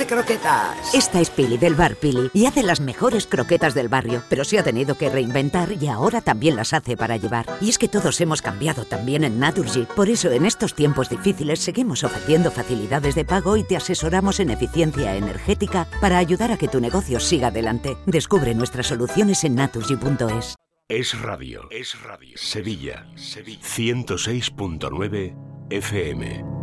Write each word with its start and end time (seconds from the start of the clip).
hace 0.00 0.06
croquetas. 0.06 0.94
Esta 0.94 1.20
es 1.20 1.30
Pili 1.30 1.58
del 1.58 1.74
bar 1.74 1.96
Pili 1.96 2.30
y 2.32 2.46
hace 2.46 2.62
las 2.62 2.80
mejores 2.80 3.26
croquetas 3.26 3.74
del 3.74 3.88
barrio, 3.88 4.22
pero 4.28 4.44
se 4.44 4.58
ha 4.58 4.62
tenido 4.62 4.96
que 4.96 5.10
reinventar 5.10 5.72
y 5.80 5.88
ahora 5.88 6.20
también 6.20 6.56
las 6.56 6.72
hace 6.72 6.96
para 6.96 7.16
llevar. 7.16 7.46
Y 7.60 7.68
es 7.68 7.78
que 7.78 7.88
todos 7.88 8.20
hemos 8.20 8.40
cambiado 8.42 8.84
también 8.84 9.24
en 9.24 9.38
Naturgy. 9.38 9.86
Por 9.94 10.08
eso 10.08 10.30
en 10.30 10.46
estos 10.46 10.74
tiempos 10.74 11.08
difíciles 11.08 11.60
seguimos 11.60 12.04
ofreciendo 12.04 12.50
facilidades 12.50 13.14
de 13.14 13.24
pago 13.24 13.56
y 13.56 13.64
te 13.64 13.76
asesoramos 13.76 14.40
en 14.40 14.50
eficiencia 14.50 15.16
energética 15.16 15.86
para 16.00 16.18
ayudar 16.18 16.52
a 16.52 16.56
que 16.56 16.68
tu 16.68 16.80
negocio 16.80 17.20
siga 17.20 17.48
adelante. 17.48 17.96
Descubre 18.06 18.54
nuestras 18.54 18.86
soluciones 18.86 19.44
en 19.44 19.54
naturgy.es. 19.56 20.54
Es 20.88 21.20
radio. 21.20 21.68
Es 21.70 22.00
radio. 22.02 22.36
Sevilla. 22.36 23.06
Sevilla. 23.16 23.60
106.9 23.62 25.36
FM. 25.70 26.59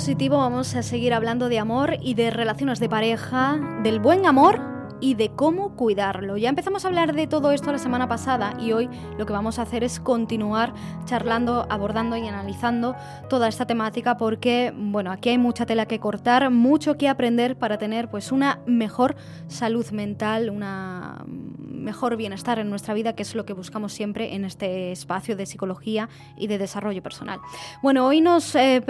Positivo 0.00 0.38
vamos 0.38 0.74
a 0.76 0.82
seguir 0.82 1.12
hablando 1.12 1.50
de 1.50 1.58
amor 1.58 1.98
y 2.00 2.14
de 2.14 2.30
relaciones 2.30 2.80
de 2.80 2.88
pareja, 2.88 3.60
del 3.82 4.00
buen 4.00 4.24
amor 4.24 4.79
y 5.00 5.14
de 5.14 5.30
cómo 5.30 5.76
cuidarlo. 5.76 6.36
Ya 6.36 6.48
empezamos 6.48 6.84
a 6.84 6.88
hablar 6.88 7.14
de 7.14 7.26
todo 7.26 7.52
esto 7.52 7.72
la 7.72 7.78
semana 7.78 8.08
pasada 8.08 8.54
y 8.60 8.72
hoy 8.72 8.88
lo 9.18 9.26
que 9.26 9.32
vamos 9.32 9.58
a 9.58 9.62
hacer 9.62 9.84
es 9.84 10.00
continuar 10.00 10.74
charlando, 11.04 11.66
abordando 11.70 12.16
y 12.16 12.26
analizando 12.26 12.94
toda 13.28 13.48
esta 13.48 13.66
temática 13.66 14.16
porque, 14.16 14.72
bueno, 14.76 15.10
aquí 15.10 15.30
hay 15.30 15.38
mucha 15.38 15.66
tela 15.66 15.86
que 15.86 15.98
cortar, 15.98 16.50
mucho 16.50 16.96
que 16.96 17.08
aprender 17.08 17.56
para 17.56 17.78
tener 17.78 18.08
pues 18.10 18.32
una 18.32 18.60
mejor 18.66 19.16
salud 19.48 19.86
mental, 19.90 20.50
una 20.50 21.24
mejor 21.26 22.16
bienestar 22.16 22.58
en 22.58 22.70
nuestra 22.70 22.94
vida, 22.94 23.14
que 23.14 23.22
es 23.22 23.34
lo 23.34 23.44
que 23.44 23.52
buscamos 23.52 23.92
siempre 23.92 24.34
en 24.34 24.44
este 24.44 24.92
espacio 24.92 25.36
de 25.36 25.46
psicología 25.46 26.08
y 26.36 26.46
de 26.46 26.58
desarrollo 26.58 27.02
personal. 27.02 27.40
Bueno, 27.82 28.06
hoy 28.06 28.20
nos, 28.20 28.54
eh, 28.54 28.82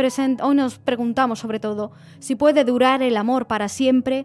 hoy 0.43 0.55
nos 0.55 0.79
preguntamos 0.79 1.39
sobre 1.39 1.61
todo 1.61 1.93
si 2.19 2.35
puede 2.35 2.65
durar 2.65 3.03
el 3.03 3.17
amor 3.17 3.47
para 3.47 3.69
siempre 3.69 4.25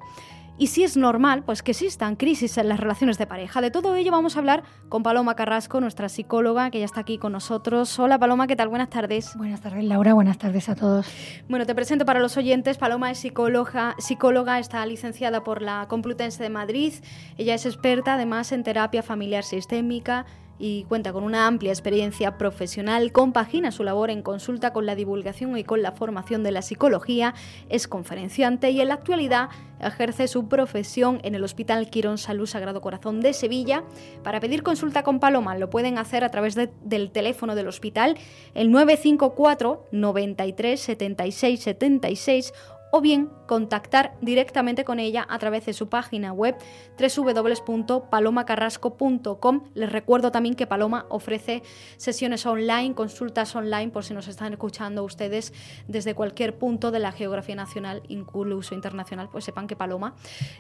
y 0.58 0.68
si 0.68 0.84
es 0.84 0.96
normal, 0.96 1.44
pues 1.44 1.62
que 1.62 1.72
existan 1.72 2.16
crisis 2.16 2.58
en 2.58 2.70
las 2.70 2.80
relaciones 2.80 3.18
de 3.18 3.28
pareja. 3.28 3.62
De 3.62 3.72
todo 3.72 3.96
ello 3.96 4.12
vamos 4.12 4.36
a 4.36 4.40
hablar 4.40 4.64
con 4.90 5.04
Paloma 5.04 5.36
Carrasco, 5.36 5.82
nuestra 5.82 6.10
psicóloga, 6.10 6.72
que 6.72 6.80
ya 6.80 6.86
está 6.86 7.02
aquí 7.02 7.18
con 7.18 7.34
nosotros. 7.34 8.00
Hola 8.00 8.18
Paloma, 8.18 8.48
¿qué 8.48 8.56
tal? 8.56 8.70
Buenas 8.70 8.90
tardes. 8.90 9.36
Buenas 9.36 9.62
tardes 9.62 9.84
Laura, 9.84 10.14
buenas 10.14 10.38
tardes 10.38 10.70
a 10.70 10.76
todos. 10.76 11.08
Bueno, 11.50 11.66
te 11.66 11.76
presento 11.76 12.06
para 12.06 12.20
los 12.20 12.38
oyentes. 12.38 12.78
Paloma 12.78 13.12
es 13.12 13.20
psicóloga, 13.20 13.96
psicóloga 13.98 14.60
está 14.60 14.86
licenciada 14.86 15.44
por 15.44 15.62
la 15.62 15.88
Complutense 15.90 16.42
de 16.42 16.50
Madrid. 16.50 16.94
Ella 17.38 17.56
es 17.56 17.66
experta 17.66 18.14
además 18.14 18.52
en 18.52 18.64
terapia 18.64 19.04
familiar 19.04 19.44
sistémica 19.44 20.26
y 20.58 20.84
cuenta 20.86 21.14
con 21.14 21.24
una 21.24 21.48
amplia 21.48 21.72
experiencia 21.72 22.38
profesional, 22.38 23.12
compagina 23.12 23.72
su 23.72 23.84
labor 23.84 24.10
en 24.10 24.22
consulta 24.22 24.74
con 24.74 24.86
la 24.86 24.96
divulgación 24.96 25.58
y 25.58 25.64
con 25.64 25.82
la 25.82 25.92
formación 25.92 26.44
de 26.44 26.52
la 26.52 26.62
psicología, 26.62 27.34
es 27.70 27.88
conferenciante 27.88 28.72
y 28.72 28.82
en 28.82 28.88
la 28.88 28.96
actualidad 28.96 29.50
ejerce 29.80 30.28
su 30.28 30.48
profesión 30.48 31.20
en 31.24 31.36
el 31.36 31.44
Hospital 31.44 31.90
Quirón 31.90 32.18
Salud 32.18 32.48
Sagrado 32.48 32.82
Corazón 32.82 33.22
de 33.22 33.34
Sevilla. 33.34 33.84
Para 34.24 34.40
pedir 34.40 34.64
consulta 34.64 35.04
con 35.04 35.20
Paloma 35.20 35.58
lo 35.58 35.70
pueden 35.70 35.98
hacer 35.98 36.24
a 36.24 36.30
través 36.30 36.56
del 36.56 37.12
teléfono 37.12 37.56
del 37.56 37.68
hospital, 37.68 38.18
el 38.54 38.72
954 38.72 39.88
93 39.92 40.80
76 40.80 41.60
76 41.62 42.54
o 42.96 43.02
bien 43.02 43.30
contactar 43.46 44.16
directamente 44.22 44.86
con 44.86 45.02
ella 45.02 45.28
a 45.30 45.38
través 45.38 45.66
de 45.66 45.74
su 45.74 45.90
página 45.90 46.32
web 46.32 46.56
www.palomacarrasco.com. 46.98 49.64
Les 49.74 49.92
recuerdo 49.92 50.32
también 50.32 50.56
que 50.56 50.66
Paloma 50.66 51.06
ofrece 51.10 51.62
sesiones 51.98 52.46
online, 52.46 52.96
consultas 52.96 53.54
online, 53.54 53.92
por 53.92 54.06
si 54.06 54.14
nos 54.14 54.30
están 54.30 54.54
escuchando 54.54 55.04
ustedes 55.04 55.52
desde 55.90 56.16
cualquier 56.16 56.58
punto 56.58 56.90
de 56.90 57.00
la 57.00 57.12
geografía 57.12 57.56
nacional, 57.56 58.02
incluso 58.08 58.74
internacional, 58.74 59.28
pues 59.30 59.44
sepan 59.44 59.68
que 59.68 59.76
Paloma 59.76 60.16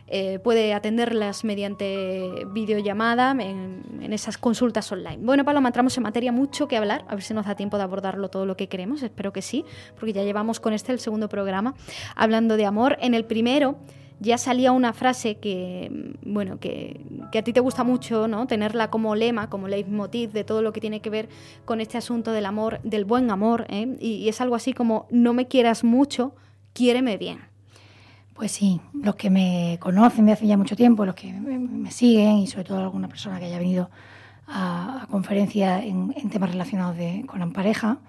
eh, 0.07 0.39
puede 0.39 0.73
atenderlas 0.73 1.45
mediante 1.45 2.45
videollamada 2.51 3.31
en, 3.31 3.81
en 4.01 4.11
esas 4.11 4.37
consultas 4.37 4.91
online. 4.91 5.19
Bueno, 5.21 5.45
Paloma, 5.45 5.69
entramos 5.69 5.95
en 5.95 6.03
materia, 6.03 6.33
mucho 6.33 6.67
que 6.67 6.75
hablar, 6.75 7.05
a 7.07 7.15
ver 7.15 7.23
si 7.23 7.33
nos 7.33 7.45
da 7.45 7.55
tiempo 7.55 7.77
de 7.77 7.83
abordarlo 7.83 8.27
todo 8.29 8.45
lo 8.45 8.57
que 8.57 8.67
queremos, 8.67 9.03
espero 9.03 9.31
que 9.31 9.41
sí, 9.41 9.63
porque 9.97 10.11
ya 10.11 10.23
llevamos 10.23 10.59
con 10.59 10.73
este 10.73 10.91
el 10.91 10.99
segundo 10.99 11.29
programa 11.29 11.75
hablando 12.25 12.57
de 12.57 12.65
amor. 12.65 12.97
En 12.99 13.13
el 13.13 13.23
primero 13.25 13.77
ya 14.19 14.37
salía 14.37 14.71
una 14.71 14.93
frase 14.93 15.37
que, 15.37 16.15
bueno, 16.23 16.59
que, 16.59 17.01
a 17.37 17.41
ti 17.41 17.53
te 17.53 17.59
gusta 17.59 17.83
mucho, 17.83 18.27
¿no? 18.27 18.47
Tenerla 18.47 18.89
como 18.89 19.15
lema, 19.15 19.49
como 19.49 19.67
leitmotiv 19.67 20.31
de 20.31 20.43
todo 20.43 20.61
lo 20.61 20.71
que 20.71 20.81
tiene 20.81 21.01
que 21.01 21.09
ver 21.09 21.29
con 21.65 21.81
este 21.81 21.97
asunto 21.97 22.31
del 22.31 22.45
amor, 22.45 22.79
del 22.83 23.05
buen 23.05 23.29
amor, 23.29 23.65
¿eh? 23.69 23.97
y, 23.99 24.27
es 24.29 24.41
algo 24.41 24.55
así 24.55 24.73
como, 24.73 25.07
no 25.11 25.33
me 25.33 25.47
quieras 25.47 25.83
mucho, 25.83 26.35
quiéreme 26.73 27.17
bien. 27.17 27.39
Pues 28.33 28.51
sí, 28.51 28.81
los 28.93 29.15
que 29.15 29.29
me 29.29 29.77
conocen 29.79 30.25
de 30.25 30.33
hace 30.33 30.47
ya 30.47 30.57
mucho 30.57 30.75
tiempo, 30.75 31.05
los 31.05 31.15
que 31.15 31.31
me, 31.31 31.91
siguen 31.91 32.37
y 32.37 32.47
sobre 32.47 32.65
todo 32.65 32.79
alguna 32.79 33.07
persona 33.07 33.39
que 33.39 33.45
haya 33.45 33.59
venido 33.59 33.89
a, 34.47 35.07
conferencias 35.09 35.83
en, 35.83 36.13
temas 36.29 36.51
relacionados 36.51 36.97
con 37.25 37.39
la 37.39 37.47
pareja, 37.47 37.99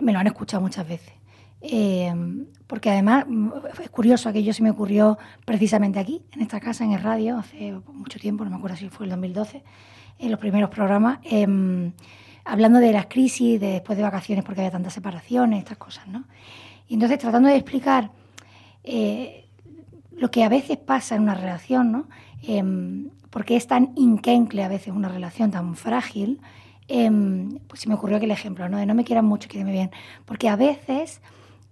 me 0.00 0.12
lo 0.12 0.18
han 0.18 0.26
escuchado 0.26 0.60
muchas 0.60 0.86
veces. 0.88 1.12
Eh, 1.60 2.12
porque 2.72 2.88
además 2.88 3.26
mm, 3.28 3.50
es 3.82 3.90
curioso, 3.90 4.32
que 4.32 4.42
yo 4.42 4.54
se 4.54 4.62
me 4.62 4.70
ocurrió 4.70 5.18
precisamente 5.44 5.98
aquí, 5.98 6.22
en 6.32 6.40
esta 6.40 6.58
casa, 6.58 6.84
en 6.84 6.92
el 6.92 7.02
radio, 7.02 7.36
hace 7.36 7.74
mucho 7.92 8.18
tiempo, 8.18 8.44
no 8.44 8.50
me 8.50 8.56
acuerdo 8.56 8.78
si 8.78 8.88
fue 8.88 9.04
el 9.04 9.10
2012, 9.10 9.62
en 10.18 10.30
los 10.30 10.40
primeros 10.40 10.70
programas, 10.70 11.18
em, 11.22 11.92
hablando 12.46 12.78
de 12.78 12.90
las 12.94 13.08
crisis, 13.08 13.60
de 13.60 13.72
después 13.72 13.98
de 13.98 14.02
vacaciones 14.02 14.42
porque 14.42 14.62
había 14.62 14.70
tantas 14.70 14.94
separaciones, 14.94 15.58
estas 15.58 15.76
cosas, 15.76 16.08
¿no? 16.08 16.24
Y 16.88 16.94
entonces 16.94 17.18
tratando 17.18 17.50
de 17.50 17.56
explicar 17.56 18.10
eh, 18.84 19.50
lo 20.16 20.30
que 20.30 20.42
a 20.42 20.48
veces 20.48 20.78
pasa 20.78 21.14
en 21.14 21.24
una 21.24 21.34
relación, 21.34 21.92
¿no? 21.92 22.06
Em, 22.42 23.10
porque 23.28 23.56
es 23.56 23.66
tan 23.66 23.92
inquencle 23.96 24.64
a 24.64 24.68
veces 24.68 24.94
una 24.94 25.10
relación 25.10 25.50
tan 25.50 25.76
frágil, 25.76 26.40
em, 26.88 27.58
pues 27.68 27.82
se 27.82 27.90
me 27.90 27.96
ocurrió 27.96 28.16
aquel 28.16 28.30
ejemplo, 28.30 28.66
¿no? 28.70 28.78
De 28.78 28.86
no 28.86 28.94
me 28.94 29.04
quieran 29.04 29.26
mucho, 29.26 29.46
quédeme 29.50 29.72
bien. 29.72 29.90
Porque 30.24 30.48
a 30.48 30.56
veces 30.56 31.20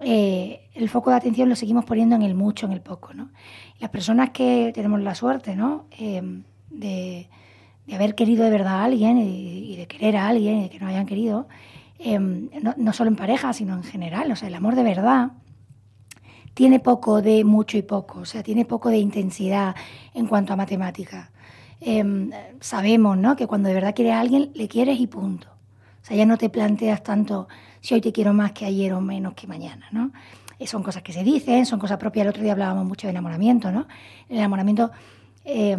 eh, 0.00 0.68
el 0.74 0.88
foco 0.88 1.10
de 1.10 1.16
atención 1.16 1.48
lo 1.48 1.56
seguimos 1.56 1.84
poniendo 1.84 2.16
en 2.16 2.22
el 2.22 2.34
mucho, 2.34 2.66
en 2.66 2.72
el 2.72 2.80
poco. 2.80 3.12
¿no? 3.14 3.30
Las 3.78 3.90
personas 3.90 4.30
que 4.30 4.72
tenemos 4.74 5.00
la 5.00 5.14
suerte 5.14 5.56
¿no? 5.56 5.86
Eh, 5.98 6.42
de, 6.70 7.28
haber 7.92 8.14
querido 8.14 8.44
de 8.44 8.50
verdad 8.50 8.80
a 8.80 8.84
alguien 8.84 9.18
y, 9.18 9.76
de 9.76 9.86
querer 9.86 10.16
a 10.16 10.28
alguien 10.28 10.58
y 10.58 10.62
de 10.64 10.70
que 10.70 10.78
no 10.78 10.86
hayan 10.86 11.06
querido, 11.06 11.48
eh, 11.98 12.18
no, 12.18 12.74
no, 12.76 12.92
solo 12.92 13.10
en 13.10 13.16
pareja, 13.16 13.52
sino 13.52 13.74
en 13.74 13.82
general, 13.82 14.30
o 14.30 14.36
sea, 14.36 14.48
el 14.48 14.54
amor 14.54 14.76
de 14.76 14.84
verdad 14.84 15.32
tiene 16.54 16.78
poco 16.78 17.20
de 17.20 17.42
mucho 17.44 17.78
y 17.78 17.82
poco, 17.82 18.20
o 18.20 18.24
sea, 18.24 18.44
tiene 18.44 18.64
poco 18.64 18.90
de 18.90 18.98
intensidad 18.98 19.74
en 20.14 20.26
cuanto 20.26 20.52
a 20.52 20.56
matemática. 20.56 21.30
sabemos 22.60 23.18
¿no? 23.18 23.34
que 23.34 23.46
cuando 23.46 23.68
de 23.68 23.74
verdad 23.74 23.94
quieres 23.94 24.14
a 24.14 24.20
alguien, 24.20 24.50
le 24.54 24.68
quieres 24.68 25.00
y 25.00 25.06
punto. 25.08 25.48
O 26.02 26.06
sea, 26.06 26.16
ya 26.16 26.26
no 26.26 26.38
te 26.38 26.48
planteas 26.48 27.02
tanto 27.02 27.48
si 27.80 27.94
hoy 27.94 28.00
te 28.00 28.12
quiero 28.12 28.32
más 28.32 28.52
que 28.52 28.64
ayer 28.64 28.92
o 28.92 29.00
menos 29.00 29.34
que 29.34 29.46
mañana, 29.46 29.86
¿no? 29.92 30.12
Eh, 30.58 30.66
son 30.66 30.82
cosas 30.82 31.02
que 31.02 31.12
se 31.12 31.24
dicen, 31.24 31.66
son 31.66 31.78
cosas 31.78 31.98
propias. 31.98 32.24
El 32.24 32.30
otro 32.30 32.42
día 32.42 32.52
hablábamos 32.52 32.84
mucho 32.86 33.06
de 33.06 33.12
enamoramiento, 33.12 33.72
¿no? 33.72 33.86
El 34.28 34.38
enamoramiento 34.38 34.90
eh, 35.44 35.76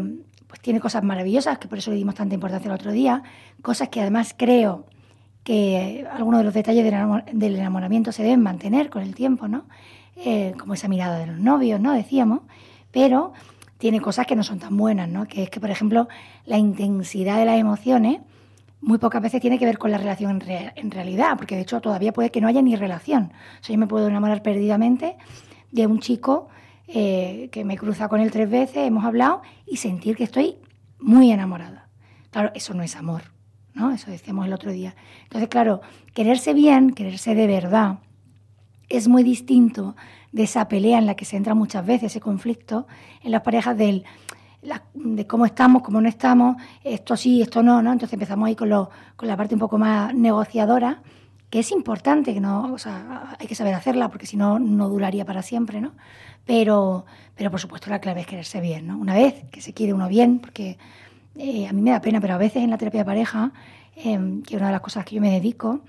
pues 0.48 0.60
tiene 0.60 0.80
cosas 0.80 1.04
maravillosas, 1.04 1.60
que 1.60 1.68
por 1.68 1.78
eso 1.78 1.92
le 1.92 1.98
dimos 1.98 2.16
tanta 2.16 2.36
importancia 2.36 2.68
el 2.68 2.74
otro 2.74 2.92
día, 2.92 3.24
cosas 3.62 3.90
que 3.90 4.02
además 4.02 4.36
creo 4.38 4.86
que 5.44 6.06
algunos 6.12 6.40
de 6.40 6.44
los 6.44 6.54
detalles 6.54 6.84
del 6.84 7.56
enamoramiento 7.56 8.12
se 8.12 8.24
deben 8.24 8.42
mantener 8.42 8.90
con 8.90 9.02
el 9.02 9.16
tiempo, 9.16 9.48
¿no? 9.48 9.66
Eh, 10.18 10.54
como 10.60 10.74
esa 10.74 10.88
mirada 10.88 11.18
de 11.20 11.28
los 11.28 11.40
novios, 11.40 11.80
¿no? 11.80 11.94
Decíamos, 11.94 12.42
pero 12.92 13.34
tiene 13.78 14.02
cosas 14.02 14.28
que 14.28 14.36
no 14.36 14.44
son 14.44 14.60
tan 14.60 14.76
buenas, 14.78 15.08
¿no? 15.10 15.26
Que 15.26 15.44
es 15.44 15.50
que, 15.50 15.60
por 15.60 15.72
ejemplo, 15.72 16.08
la 16.46 16.58
intensidad 16.58 17.38
de 17.38 17.46
las 17.46 17.58
emociones 17.58 18.20
muy 18.82 18.98
pocas 18.98 19.22
veces 19.22 19.40
tiene 19.40 19.60
que 19.60 19.66
ver 19.66 19.78
con 19.78 19.92
la 19.92 19.98
relación 19.98 20.42
en, 20.76 20.92
realidad, 20.92 21.38
porque 21.38 21.56
de 21.56 21.62
hecho 21.62 21.80
todavía 21.82 22.12
puede 22.12 22.32
que 22.32 22.42
no 22.42 22.48
haya 22.48 22.62
ni 22.62 22.76
relación. 22.76 23.32
O 23.62 23.64
sea, 23.64 23.74
yo 23.74 23.80
me 23.80 23.88
puedo 23.88 24.08
enamorar 24.08 24.42
perdidamente 24.42 25.18
de 25.72 25.88
un 25.88 26.00
chico 26.00 26.50
eh, 26.88 27.50
que 27.52 27.64
me 27.64 27.78
cruza 27.78 28.10
con 28.10 28.20
él 28.20 28.32
tres 28.32 28.50
veces, 28.50 28.78
hemos 28.78 29.06
hablado, 29.06 29.42
y 29.68 29.78
sentir 29.78 30.16
que 30.16 30.24
estoy 30.24 30.58
muy 31.00 31.32
enamorada. 31.32 31.88
Claro, 32.32 32.52
eso 32.56 32.74
no 32.74 32.82
es 32.82 32.96
amor, 32.96 33.22
¿no? 33.74 33.92
Eso 33.92 34.10
decíamos 34.10 34.48
el 34.48 34.54
otro 34.54 34.72
día. 34.72 34.96
Entonces, 35.24 35.48
claro, 35.48 35.82
quererse 36.14 36.54
bien, 36.54 36.92
quererse 36.92 37.36
de 37.36 37.48
verdad, 37.48 38.00
es 38.90 39.08
muy 39.08 39.24
distinto 39.24 39.96
de 40.32 40.44
esa 40.44 40.68
pelea 40.68 40.98
en 40.98 41.06
la 41.06 41.16
que 41.16 41.26
se 41.26 41.38
entra 41.38 41.54
muchas 41.54 41.86
veces, 41.86 42.12
ese 42.12 42.20
conflicto 42.20 42.88
en 43.22 43.32
las 43.32 43.42
parejas 43.42 43.78
del 43.78 44.06
de 44.94 45.28
cómo 45.28 45.46
estamos, 45.46 45.82
cómo 45.82 46.02
no 46.02 46.08
estamos, 46.08 46.58
esto 46.84 47.18
sí, 47.18 47.42
esto 47.42 47.64
no, 47.64 47.82
¿no? 47.82 47.92
Entonces 47.92 48.14
empezamos 48.14 48.48
ahí 48.48 48.56
con, 48.56 48.70
lo, 48.70 48.90
con 49.16 49.28
la 49.28 49.36
parte 49.36 49.56
un 49.56 49.60
poco 49.60 49.78
más 49.78 50.14
negociadora 50.14 51.02
que 51.52 51.60
es 51.60 51.72
importante, 51.72 52.34
que 52.34 52.40
no, 52.40 52.74
o 52.74 52.78
sea, 52.78 53.36
hay 53.38 53.46
que 53.46 53.56
saber 53.56 53.74
hacerla 53.74 54.08
porque 54.08 54.26
si 54.26 54.38
no, 54.38 54.58
no 54.58 54.88
duraría 54.88 55.26
para 55.26 55.42
siempre, 55.42 55.82
¿no? 55.82 55.92
Pero, 56.46 57.06
pero 57.36 57.52
por 57.52 57.60
supuesto 57.60 57.90
la 57.90 58.00
clave 58.00 58.22
es 58.22 58.28
quererse 58.28 58.62
bien, 58.62 58.88
¿no? 58.88 58.98
Una 58.98 59.16
vez 59.16 59.44
que 59.52 59.62
se 59.62 59.74
quiere 59.74 59.94
uno 59.94 60.08
bien, 60.08 60.40
porque 60.40 60.78
eh, 61.36 61.68
a 61.68 61.74
mí 61.74 61.82
me 61.82 61.92
da 61.92 62.02
pena, 62.02 62.22
pero 62.22 62.36
a 62.36 62.38
veces 62.38 62.64
en 62.64 62.70
la 62.70 62.78
terapia 62.78 63.02
de 63.02 63.06
pareja, 63.06 63.52
em, 63.96 64.42
que 64.44 64.56
es 64.56 64.62
una 64.62 64.68
de 64.68 64.74
las 64.74 64.82
cosas 64.82 65.04
que 65.04 65.16
yo 65.16 65.22
me 65.22 65.30
dedico, 65.30 65.82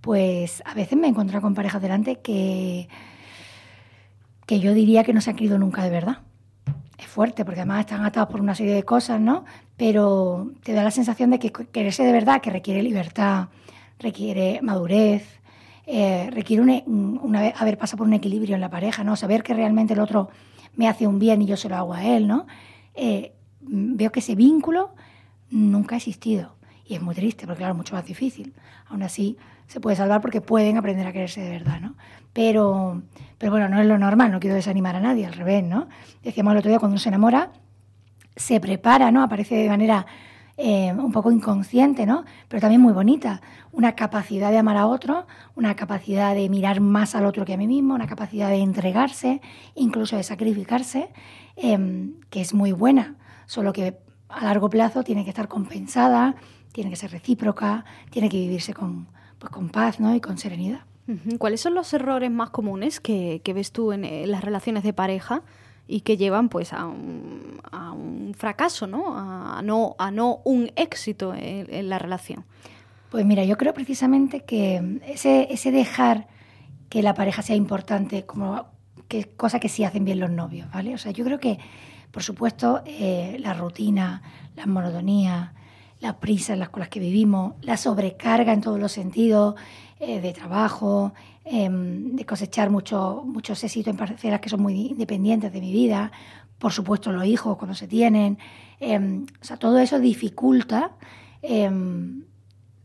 pues 0.00 0.62
a 0.64 0.74
veces 0.74 0.96
me 0.96 1.08
he 1.08 1.10
encontrado 1.10 1.42
con 1.42 1.54
parejas 1.54 1.82
delante 1.82 2.20
que, 2.20 2.88
que 4.46 4.60
yo 4.60 4.74
diría 4.74 5.02
que 5.02 5.12
no 5.12 5.20
se 5.20 5.30
han 5.30 5.36
querido 5.36 5.58
nunca 5.58 5.82
de 5.82 5.90
verdad. 5.90 6.18
Es 7.00 7.06
fuerte, 7.06 7.46
porque 7.46 7.60
además 7.60 7.80
están 7.80 8.04
atados 8.04 8.28
por 8.28 8.42
una 8.42 8.54
serie 8.54 8.74
de 8.74 8.82
cosas, 8.82 9.18
¿no? 9.20 9.46
Pero 9.78 10.50
te 10.62 10.74
da 10.74 10.84
la 10.84 10.90
sensación 10.90 11.30
de 11.30 11.38
que 11.38 11.50
quererse 11.50 12.04
de 12.04 12.12
verdad, 12.12 12.42
que 12.42 12.50
requiere 12.50 12.82
libertad, 12.82 13.48
requiere 13.98 14.60
madurez, 14.62 15.40
eh, 15.86 16.28
requiere 16.30 16.84
una, 16.86 17.48
haber 17.56 17.78
pasado 17.78 17.98
por 17.98 18.06
un 18.06 18.12
equilibrio 18.12 18.54
en 18.54 18.60
la 18.60 18.68
pareja, 18.68 19.02
¿no? 19.02 19.16
Saber 19.16 19.42
que 19.42 19.54
realmente 19.54 19.94
el 19.94 20.00
otro 20.00 20.28
me 20.76 20.88
hace 20.88 21.06
un 21.06 21.18
bien 21.18 21.40
y 21.40 21.46
yo 21.46 21.56
se 21.56 21.70
lo 21.70 21.76
hago 21.76 21.94
a 21.94 22.04
él, 22.04 22.28
¿no? 22.28 22.46
Eh, 22.94 23.32
veo 23.60 24.12
que 24.12 24.20
ese 24.20 24.34
vínculo 24.34 24.90
nunca 25.50 25.94
ha 25.94 25.98
existido. 25.98 26.56
Y 26.86 26.96
es 26.96 27.02
muy 27.02 27.14
triste, 27.14 27.46
porque 27.46 27.60
claro, 27.60 27.74
mucho 27.74 27.94
más 27.94 28.04
difícil. 28.04 28.52
Aún 28.88 29.02
así, 29.02 29.38
se 29.70 29.78
puede 29.78 29.94
salvar 29.94 30.20
porque 30.20 30.40
pueden 30.40 30.76
aprender 30.76 31.06
a 31.06 31.12
quererse 31.12 31.40
de 31.40 31.50
verdad, 31.50 31.80
¿no? 31.80 31.94
Pero, 32.32 33.02
pero 33.38 33.52
bueno, 33.52 33.68
no 33.68 33.80
es 33.80 33.86
lo 33.86 33.98
normal, 33.98 34.32
no 34.32 34.40
quiero 34.40 34.56
desanimar 34.56 34.96
a 34.96 35.00
nadie, 35.00 35.24
al 35.24 35.32
revés, 35.32 35.62
¿no? 35.62 35.86
Decíamos 36.24 36.52
el 36.52 36.58
otro 36.58 36.70
día, 36.70 36.80
cuando 36.80 36.94
uno 36.94 37.00
se 37.00 37.08
enamora, 37.08 37.52
se 38.34 38.58
prepara, 38.58 39.12
¿no? 39.12 39.22
Aparece 39.22 39.54
de 39.54 39.68
manera 39.68 40.06
eh, 40.56 40.92
un 40.92 41.12
poco 41.12 41.30
inconsciente, 41.30 42.04
¿no? 42.04 42.24
Pero 42.48 42.60
también 42.60 42.80
muy 42.80 42.92
bonita. 42.92 43.42
Una 43.70 43.94
capacidad 43.94 44.50
de 44.50 44.58
amar 44.58 44.76
a 44.76 44.86
otro, 44.88 45.28
una 45.54 45.76
capacidad 45.76 46.34
de 46.34 46.48
mirar 46.48 46.80
más 46.80 47.14
al 47.14 47.24
otro 47.24 47.44
que 47.44 47.54
a 47.54 47.56
mí 47.56 47.68
mismo, 47.68 47.94
una 47.94 48.08
capacidad 48.08 48.48
de 48.48 48.56
entregarse, 48.56 49.40
incluso 49.76 50.16
de 50.16 50.24
sacrificarse, 50.24 51.10
em, 51.54 52.14
que 52.28 52.40
es 52.40 52.54
muy 52.54 52.72
buena. 52.72 53.14
Solo 53.46 53.72
que 53.72 53.98
a 54.28 54.44
largo 54.44 54.68
plazo 54.68 55.04
tiene 55.04 55.22
que 55.22 55.30
estar 55.30 55.46
compensada, 55.46 56.34
tiene 56.72 56.90
que 56.90 56.96
ser 56.96 57.12
recíproca, 57.12 57.84
tiene 58.10 58.28
que 58.28 58.36
vivirse 58.36 58.74
con, 58.74 59.06
pues, 59.40 59.50
con 59.50 59.68
paz 59.68 59.98
¿no? 59.98 60.14
y 60.14 60.20
con 60.20 60.38
serenidad. 60.38 60.82
¿Cuáles 61.38 61.60
son 61.60 61.74
los 61.74 61.92
errores 61.92 62.30
más 62.30 62.50
comunes 62.50 63.00
que, 63.00 63.42
ves 63.52 63.72
tú 63.72 63.90
en 63.90 64.30
las 64.30 64.44
relaciones 64.44 64.84
de 64.84 64.92
pareja? 64.92 65.42
y 65.90 66.02
que 66.02 66.16
llevan 66.16 66.48
pues 66.48 66.72
a 66.72 66.86
un, 66.86 67.60
a 67.72 67.90
un 67.90 68.32
fracaso, 68.34 68.86
¿no? 68.86 69.18
A, 69.18 69.60
no, 69.62 69.96
a 69.98 70.12
no 70.12 70.40
un 70.44 70.70
éxito 70.76 71.34
en, 71.34 71.88
la 71.88 71.98
relación. 71.98 72.44
Pues 73.10 73.26
mira, 73.26 73.44
yo 73.44 73.56
creo 73.56 73.74
precisamente 73.74 74.44
que 74.44 75.00
ese, 75.08 75.48
ese 75.50 75.72
dejar 75.72 76.28
que 76.88 77.02
la 77.02 77.14
pareja 77.14 77.42
sea 77.42 77.56
importante, 77.56 78.24
como 78.24 78.66
que 79.08 79.24
cosa 79.24 79.58
que 79.58 79.68
sí 79.68 79.82
hacen 79.82 80.04
bien 80.04 80.20
los 80.20 80.30
novios, 80.30 80.70
¿vale? 80.70 80.94
O 80.94 80.98
sea, 80.98 81.10
yo 81.10 81.24
creo 81.24 81.40
que, 81.40 81.58
por 82.12 82.22
supuesto, 82.22 82.82
eh, 82.86 83.36
la 83.40 83.54
rutina, 83.54 84.22
la 84.54 84.66
monotonía, 84.66 85.54
la 86.00 86.18
prisa 86.18 86.54
en 86.54 86.58
las 86.58 86.70
con 86.70 86.80
las 86.80 86.88
que 86.88 87.00
vivimos, 87.00 87.54
la 87.62 87.76
sobrecarga 87.76 88.52
en 88.52 88.60
todos 88.60 88.80
los 88.80 88.92
sentidos, 88.92 89.54
eh, 90.00 90.20
de 90.20 90.32
trabajo, 90.32 91.12
Em, 91.52 92.14
de 92.14 92.24
cosechar 92.24 92.70
mucho, 92.70 93.24
muchos 93.26 93.64
éxitos 93.64 93.90
en 93.90 93.96
parcelas 93.96 94.40
que 94.40 94.48
son 94.48 94.62
muy 94.62 94.74
independientes 94.86 95.52
de 95.52 95.60
mi 95.60 95.72
vida, 95.72 96.12
por 96.58 96.70
supuesto 96.70 97.10
los 97.10 97.24
hijos 97.24 97.56
cuando 97.56 97.74
se 97.74 97.88
tienen, 97.88 98.38
em, 98.78 99.26
o 99.40 99.44
sea, 99.44 99.56
todo 99.56 99.80
eso 99.80 99.98
dificulta, 99.98 100.92
em, 101.42 102.22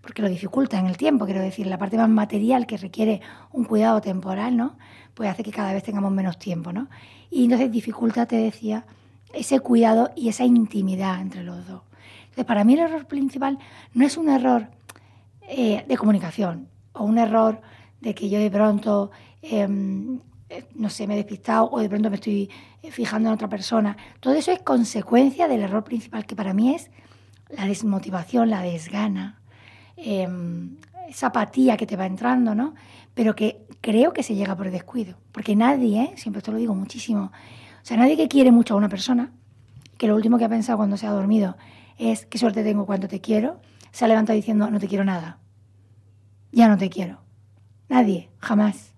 porque 0.02 0.24
lo 0.24 0.30
dificulta 0.30 0.80
en 0.80 0.88
el 0.88 0.98
tiempo, 0.98 1.26
quiero 1.26 1.42
decir, 1.42 1.68
la 1.68 1.78
parte 1.78 1.96
más 1.98 2.10
material 2.10 2.66
que 2.66 2.78
requiere 2.78 3.22
un 3.52 3.66
cuidado 3.66 4.02
temporal, 4.02 4.58
¿no? 4.58 4.78
Pues 5.14 5.30
hace 5.30 5.44
que 5.44 5.52
cada 5.52 5.72
vez 5.72 5.84
tengamos 5.84 6.12
menos 6.12 6.40
tiempo, 6.40 6.74
¿no? 6.74 6.88
Y 7.30 7.44
entonces 7.44 7.72
dificulta, 7.72 8.26
te 8.26 8.38
decía, 8.38 8.86
ese 9.34 9.60
cuidado 9.60 10.12
y 10.16 10.30
esa 10.30 10.44
intimidad 10.46 11.22
entre 11.22 11.44
los 11.44 11.68
dos. 11.68 11.82
Entonces, 12.36 12.48
para 12.48 12.66
mí 12.66 12.74
el 12.74 12.82
error 12.82 13.06
principal 13.08 13.58
no 13.94 14.06
es 14.06 14.18
un 14.18 14.28
error 14.28 14.68
eh, 15.48 15.86
de 15.88 15.98
comunicación 15.98 16.68
o 16.92 17.06
un 17.06 17.18
error 17.18 17.62
de 18.02 18.14
que 18.14 18.30
yo 18.30 18.40
de 18.40 18.52
pronto, 18.52 19.12
em, 19.42 20.20
eh, 20.50 20.66
no 20.76 20.90
sé, 20.90 21.08
me 21.08 21.14
he 21.14 21.18
despistado 21.18 21.70
o 21.72 21.80
de 21.80 21.88
pronto 21.88 22.10
me 22.10 22.18
estoy 22.18 22.50
eh, 22.84 22.92
fijando 22.92 23.30
en 23.30 23.36
otra 23.36 23.48
persona. 23.48 23.96
Todo 24.20 24.34
eso 24.34 24.52
es 24.52 24.60
consecuencia 24.60 25.48
del 25.48 25.62
error 25.62 25.86
principal 25.86 26.26
que 26.26 26.36
para 26.36 26.54
mí 26.54 26.76
es 26.76 26.92
la 27.48 27.68
desmotivación, 27.68 28.50
la 28.50 28.62
desgana, 28.62 29.40
em, 29.96 30.76
esa 31.08 31.28
apatía 31.28 31.78
que 31.78 31.88
te 31.88 31.96
va 31.96 32.06
entrando, 32.06 32.54
¿no? 32.54 32.76
Pero 33.14 33.34
que 33.34 33.66
creo 33.80 34.12
que 34.12 34.24
se 34.24 34.36
llega 34.36 34.58
por 34.58 34.70
descuido. 34.72 35.16
Porque 35.32 35.56
nadie, 35.56 36.02
¿eh? 36.02 36.14
siempre 36.18 36.40
esto 36.40 36.52
lo 36.52 36.58
digo 36.58 36.76
muchísimo, 36.76 37.32
o 37.82 37.86
sea, 37.86 37.96
nadie 37.96 38.18
que 38.18 38.28
quiere 38.28 38.52
mucho 38.52 38.74
a 38.74 38.78
una 38.78 38.90
persona, 38.90 39.32
que 39.98 40.08
lo 40.08 40.16
último 40.18 40.38
que 40.38 40.44
ha 40.44 40.50
pensado 40.50 40.78
cuando 40.80 40.98
se 40.98 41.08
ha 41.08 41.12
dormido 41.12 41.56
es 41.98 42.26
qué 42.26 42.38
suerte 42.38 42.64
tengo 42.64 42.86
cuando 42.86 43.08
te 43.08 43.22
quiero, 43.22 43.60
se 43.92 44.06
ha 44.06 44.08
levantado 44.08 44.36
diciendo 44.36 44.70
no 44.70 44.80
te 44.80 44.88
quiero 44.88 45.06
nada. 45.06 45.40
Ya 46.52 46.68
no 46.68 46.78
te 46.78 46.90
quiero. 46.90 47.20
Nadie, 47.90 48.30
jamás. 48.40 48.96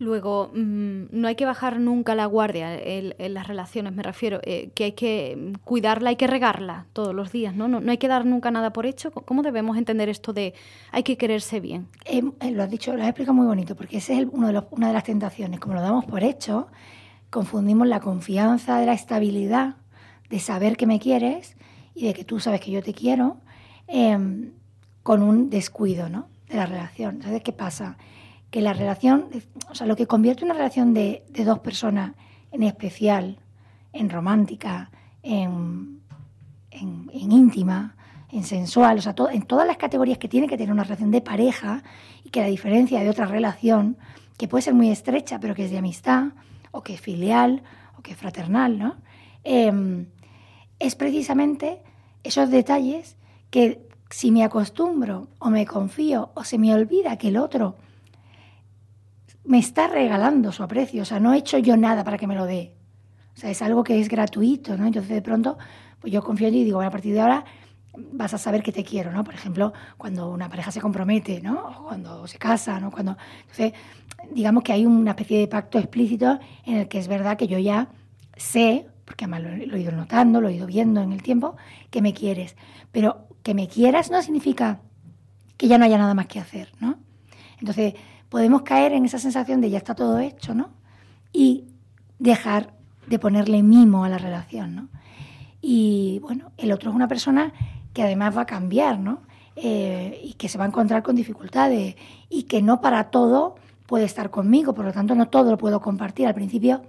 Luego, 0.00 0.50
mm, 0.54 1.08
no 1.10 1.28
hay 1.28 1.34
que 1.34 1.44
bajar 1.44 1.78
nunca 1.78 2.14
la 2.14 2.24
guardia 2.24 2.74
en, 2.74 3.34
las 3.34 3.46
relaciones, 3.46 3.92
me 3.92 4.02
refiero, 4.02 4.40
eh, 4.44 4.70
que 4.74 4.84
hay 4.84 4.92
que 4.92 5.52
cuidarla, 5.62 6.08
hay 6.08 6.16
que 6.16 6.26
regarla 6.26 6.86
todos 6.94 7.14
los 7.14 7.32
días, 7.32 7.54
¿no? 7.54 7.68
¿no? 7.68 7.82
hay 7.90 7.98
que 7.98 8.08
dar 8.08 8.24
nunca 8.24 8.50
nada 8.50 8.72
por 8.72 8.86
hecho. 8.86 9.10
¿Cómo 9.10 9.42
debemos 9.42 9.76
entender 9.76 10.08
esto 10.08 10.32
de 10.32 10.54
hay 10.90 11.02
que 11.02 11.18
quererse 11.18 11.60
bien? 11.60 11.88
Eh, 12.06 12.22
eh, 12.40 12.50
lo 12.50 12.62
has 12.62 12.70
dicho, 12.70 12.96
lo 12.96 13.02
has 13.02 13.08
explicado 13.08 13.34
muy 13.34 13.46
bonito, 13.46 13.76
porque 13.76 13.98
esa 13.98 14.14
es 14.14 14.26
uno 14.32 14.46
de 14.46 14.54
los, 14.54 14.64
una 14.70 14.86
de 14.86 14.94
las 14.94 15.04
tentaciones. 15.04 15.60
Como 15.60 15.74
lo 15.74 15.82
damos 15.82 16.06
por 16.06 16.24
hecho, 16.24 16.68
confundimos 17.28 17.86
la 17.86 18.00
confianza 18.00 18.78
de 18.78 18.86
la 18.86 18.94
estabilidad, 18.94 19.76
de 20.30 20.38
saber 20.38 20.78
que 20.78 20.86
me 20.86 20.98
quieres 20.98 21.56
y 22.00 22.06
de 22.06 22.14
que 22.14 22.24
tú 22.24 22.40
sabes 22.40 22.62
que 22.62 22.70
yo 22.70 22.82
te 22.82 22.94
quiero, 22.94 23.36
em, 23.86 24.52
con 25.02 25.22
un 25.22 25.50
descuido, 25.50 26.08
¿no? 26.08 26.28
de 26.48 26.56
la 26.56 26.64
relación. 26.64 27.16
Entonces, 27.16 27.42
¿qué 27.42 27.52
pasa? 27.52 27.98
Que 28.50 28.62
la 28.62 28.72
relación, 28.72 29.26
o 29.70 29.74
sea, 29.74 29.86
lo 29.86 29.96
que 29.96 30.06
convierte 30.06 30.42
una 30.44 30.54
relación 30.54 30.94
de, 30.94 31.22
dos 31.44 31.58
personas 31.58 32.12
en 32.52 32.62
especial, 32.62 33.38
en 33.92 34.08
romántica, 34.08 34.90
en, 35.22 36.00
íntima, 37.12 37.96
en 38.32 38.44
sensual, 38.44 38.98
o 38.98 39.02
sea, 39.02 39.14
en 39.30 39.42
todas 39.42 39.66
las 39.66 39.76
categorías 39.76 40.16
que 40.16 40.28
tiene 40.28 40.48
que 40.48 40.56
tener 40.56 40.72
una 40.72 40.84
relación 40.84 41.10
de 41.10 41.20
pareja 41.20 41.82
y 42.24 42.30
que 42.30 42.40
la 42.40 42.46
diferencia 42.46 43.00
de 43.00 43.10
otra 43.10 43.26
relación, 43.26 43.98
que 44.38 44.48
puede 44.48 44.62
ser 44.62 44.72
muy 44.72 44.90
estrecha, 44.90 45.38
pero 45.38 45.54
que 45.54 45.66
es 45.66 45.70
de 45.70 45.76
amistad, 45.76 46.28
o 46.70 46.82
que 46.82 46.94
es 46.94 47.00
filial, 47.00 47.62
o 47.98 48.02
que 48.02 48.12
es 48.12 48.16
fraternal, 48.16 48.78
¿no? 48.78 48.96
Em, 49.44 50.06
es 50.78 50.94
precisamente 50.94 51.82
esos 52.22 52.50
detalles 52.50 53.16
que 53.50 53.88
si 54.10 54.30
me 54.30 54.44
acostumbro 54.44 55.28
o 55.38 55.50
me 55.50 55.66
confío 55.66 56.30
o 56.34 56.44
se 56.44 56.58
me 56.58 56.74
olvida 56.74 57.16
que 57.16 57.28
el 57.28 57.36
otro 57.36 57.76
me 59.44 59.58
está 59.58 59.88
regalando 59.88 60.52
su 60.52 60.62
aprecio, 60.62 61.02
o 61.02 61.04
sea, 61.04 61.20
no 61.20 61.32
he 61.32 61.38
hecho 61.38 61.58
yo 61.58 61.76
nada 61.76 62.04
para 62.04 62.18
que 62.18 62.26
me 62.26 62.34
lo 62.34 62.44
dé. 62.44 62.74
O 63.34 63.40
sea, 63.40 63.50
es 63.50 63.62
algo 63.62 63.82
que 63.82 63.98
es 63.98 64.08
gratuito, 64.08 64.76
¿no? 64.76 64.86
Entonces 64.86 65.10
de 65.10 65.22
pronto, 65.22 65.56
pues 66.00 66.12
yo 66.12 66.22
confío 66.22 66.48
en 66.48 66.54
ti 66.54 66.60
y 66.60 66.64
digo, 66.64 66.80
a 66.82 66.90
partir 66.90 67.14
de 67.14 67.20
ahora 67.20 67.44
vas 68.12 68.34
a 68.34 68.38
saber 68.38 68.62
que 68.62 68.72
te 68.72 68.84
quiero, 68.84 69.12
¿no? 69.12 69.24
Por 69.24 69.34
ejemplo, 69.34 69.72
cuando 69.96 70.30
una 70.30 70.48
pareja 70.48 70.70
se 70.70 70.80
compromete, 70.80 71.40
¿no? 71.40 71.54
O 71.54 71.84
cuando 71.88 72.26
se 72.26 72.38
casa, 72.38 72.78
¿no? 72.80 72.90
Cuando, 72.90 73.16
entonces, 73.40 73.72
digamos 74.32 74.62
que 74.62 74.72
hay 74.72 74.86
una 74.86 75.12
especie 75.12 75.38
de 75.38 75.48
pacto 75.48 75.78
explícito 75.78 76.38
en 76.64 76.76
el 76.76 76.88
que 76.88 76.98
es 76.98 77.08
verdad 77.08 77.36
que 77.36 77.48
yo 77.48 77.58
ya 77.58 77.88
sé, 78.36 78.86
porque 79.10 79.24
además 79.24 79.42
lo, 79.42 79.76
he 79.76 79.80
ido 79.80 79.90
notando, 79.90 80.40
lo 80.40 80.46
he 80.46 80.52
ido 80.52 80.68
viendo 80.68 81.02
en 81.02 81.10
el 81.10 81.20
tiempo, 81.20 81.56
que 81.90 82.00
me 82.00 82.14
quieres. 82.14 82.54
Pero 82.92 83.26
que 83.42 83.54
me 83.54 83.66
quieras 83.66 84.08
no 84.08 84.22
significa 84.22 84.78
que 85.56 85.66
ya 85.66 85.78
no 85.78 85.84
haya 85.84 85.98
nada 85.98 86.14
más 86.14 86.28
que 86.28 86.38
hacer, 86.38 86.70
¿no? 86.78 86.94
Entonces, 87.58 87.94
podemos 88.28 88.62
caer 88.62 88.92
en 88.92 89.04
esa 89.04 89.18
sensación 89.18 89.60
de 89.60 89.68
ya 89.68 89.78
está 89.78 89.96
todo 89.96 90.20
hecho, 90.20 90.54
¿no? 90.54 90.70
Y 91.32 91.64
dejar 92.20 92.72
de 93.08 93.18
ponerle 93.18 93.64
mimo 93.64 94.04
a 94.04 94.08
la 94.08 94.16
relación, 94.16 94.76
¿no? 94.76 94.88
Y 95.60 96.20
bueno, 96.22 96.52
el 96.56 96.70
otro 96.70 96.90
es 96.90 96.94
una 96.94 97.08
persona 97.08 97.52
que 97.92 98.04
además 98.04 98.36
va 98.36 98.42
a 98.42 98.46
cambiar, 98.46 99.00
¿no? 99.00 99.22
Eh, 99.56 100.20
y 100.22 100.34
que 100.34 100.48
se 100.48 100.56
va 100.56 100.66
a 100.66 100.68
encontrar 100.68 101.02
con 101.02 101.16
dificultades 101.16 101.96
y 102.28 102.44
que 102.44 102.62
no 102.62 102.80
para 102.80 103.10
todo 103.10 103.56
puede 103.86 104.04
estar 104.04 104.30
conmigo, 104.30 104.72
por 104.72 104.84
lo 104.84 104.92
tanto 104.92 105.16
no 105.16 105.26
todo 105.26 105.50
lo 105.50 105.58
puedo 105.58 105.80
compartir. 105.80 106.28
Al 106.28 106.34
principio, 106.34 106.82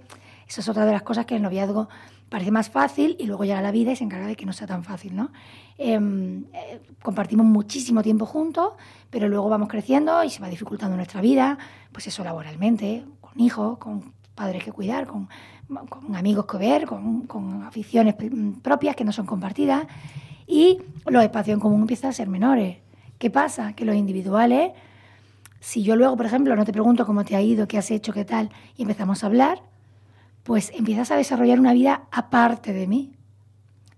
esa 0.52 0.60
es 0.60 0.68
otra 0.68 0.84
de 0.84 0.92
las 0.92 1.00
cosas 1.00 1.24
que 1.24 1.34
el 1.34 1.40
noviazgo 1.40 1.88
parece 2.28 2.50
más 2.50 2.68
fácil 2.68 3.16
y 3.18 3.24
luego 3.24 3.44
llega 3.44 3.62
la 3.62 3.70
vida 3.70 3.92
y 3.92 3.96
se 3.96 4.04
encarga 4.04 4.26
de 4.26 4.36
que 4.36 4.44
no 4.44 4.52
sea 4.52 4.66
tan 4.66 4.84
fácil, 4.84 5.16
¿no? 5.16 5.30
Em, 5.78 6.44
eh, 6.52 6.82
compartimos 7.02 7.46
muchísimo 7.46 8.02
tiempo 8.02 8.26
juntos, 8.26 8.74
pero 9.08 9.30
luego 9.30 9.48
vamos 9.48 9.70
creciendo 9.70 10.22
y 10.24 10.28
se 10.28 10.40
va 10.40 10.50
dificultando 10.50 10.94
nuestra 10.94 11.22
vida, 11.22 11.56
pues 11.90 12.06
eso 12.06 12.22
laboralmente, 12.22 13.06
con 13.22 13.40
hijos, 13.40 13.78
con 13.78 14.12
padres 14.34 14.62
que 14.62 14.72
cuidar, 14.72 15.06
con, 15.06 15.26
amigos 16.14 16.44
que 16.44 16.58
ver, 16.58 16.84
con, 16.84 17.62
aficiones 17.66 18.14
propias 18.60 18.94
que 18.94 19.04
no 19.04 19.12
son 19.12 19.24
compartidas 19.24 19.86
y 20.46 20.82
los 21.06 21.22
espacios 21.22 21.54
en 21.54 21.60
común 21.60 21.80
empiezan 21.80 22.10
a 22.10 22.12
ser 22.12 22.28
menores. 22.28 22.76
¿Qué 23.16 23.30
pasa? 23.30 23.72
Que 23.72 23.86
los 23.86 23.96
individuales 23.96 24.72
Si 25.60 25.82
yo 25.82 25.96
luego, 25.96 26.14
por 26.16 26.26
ejemplo, 26.26 26.54
no 26.56 26.64
te 26.66 26.72
pregunto 26.72 27.06
cómo 27.06 27.24
te 27.24 27.36
ha 27.36 27.40
ido, 27.40 27.66
qué 27.68 27.78
has 27.78 27.90
hecho, 27.90 28.12
qué 28.12 28.26
tal, 28.26 28.50
y 28.76 28.82
empezamos 28.82 29.22
a 29.22 29.28
hablar, 29.28 29.71
pues 30.42 30.72
empiezas 30.74 31.10
a 31.10 31.16
desarrollar 31.16 31.60
una 31.60 31.72
vida 31.72 32.04
aparte 32.10 32.72
de 32.72 32.86
mí, 32.86 33.12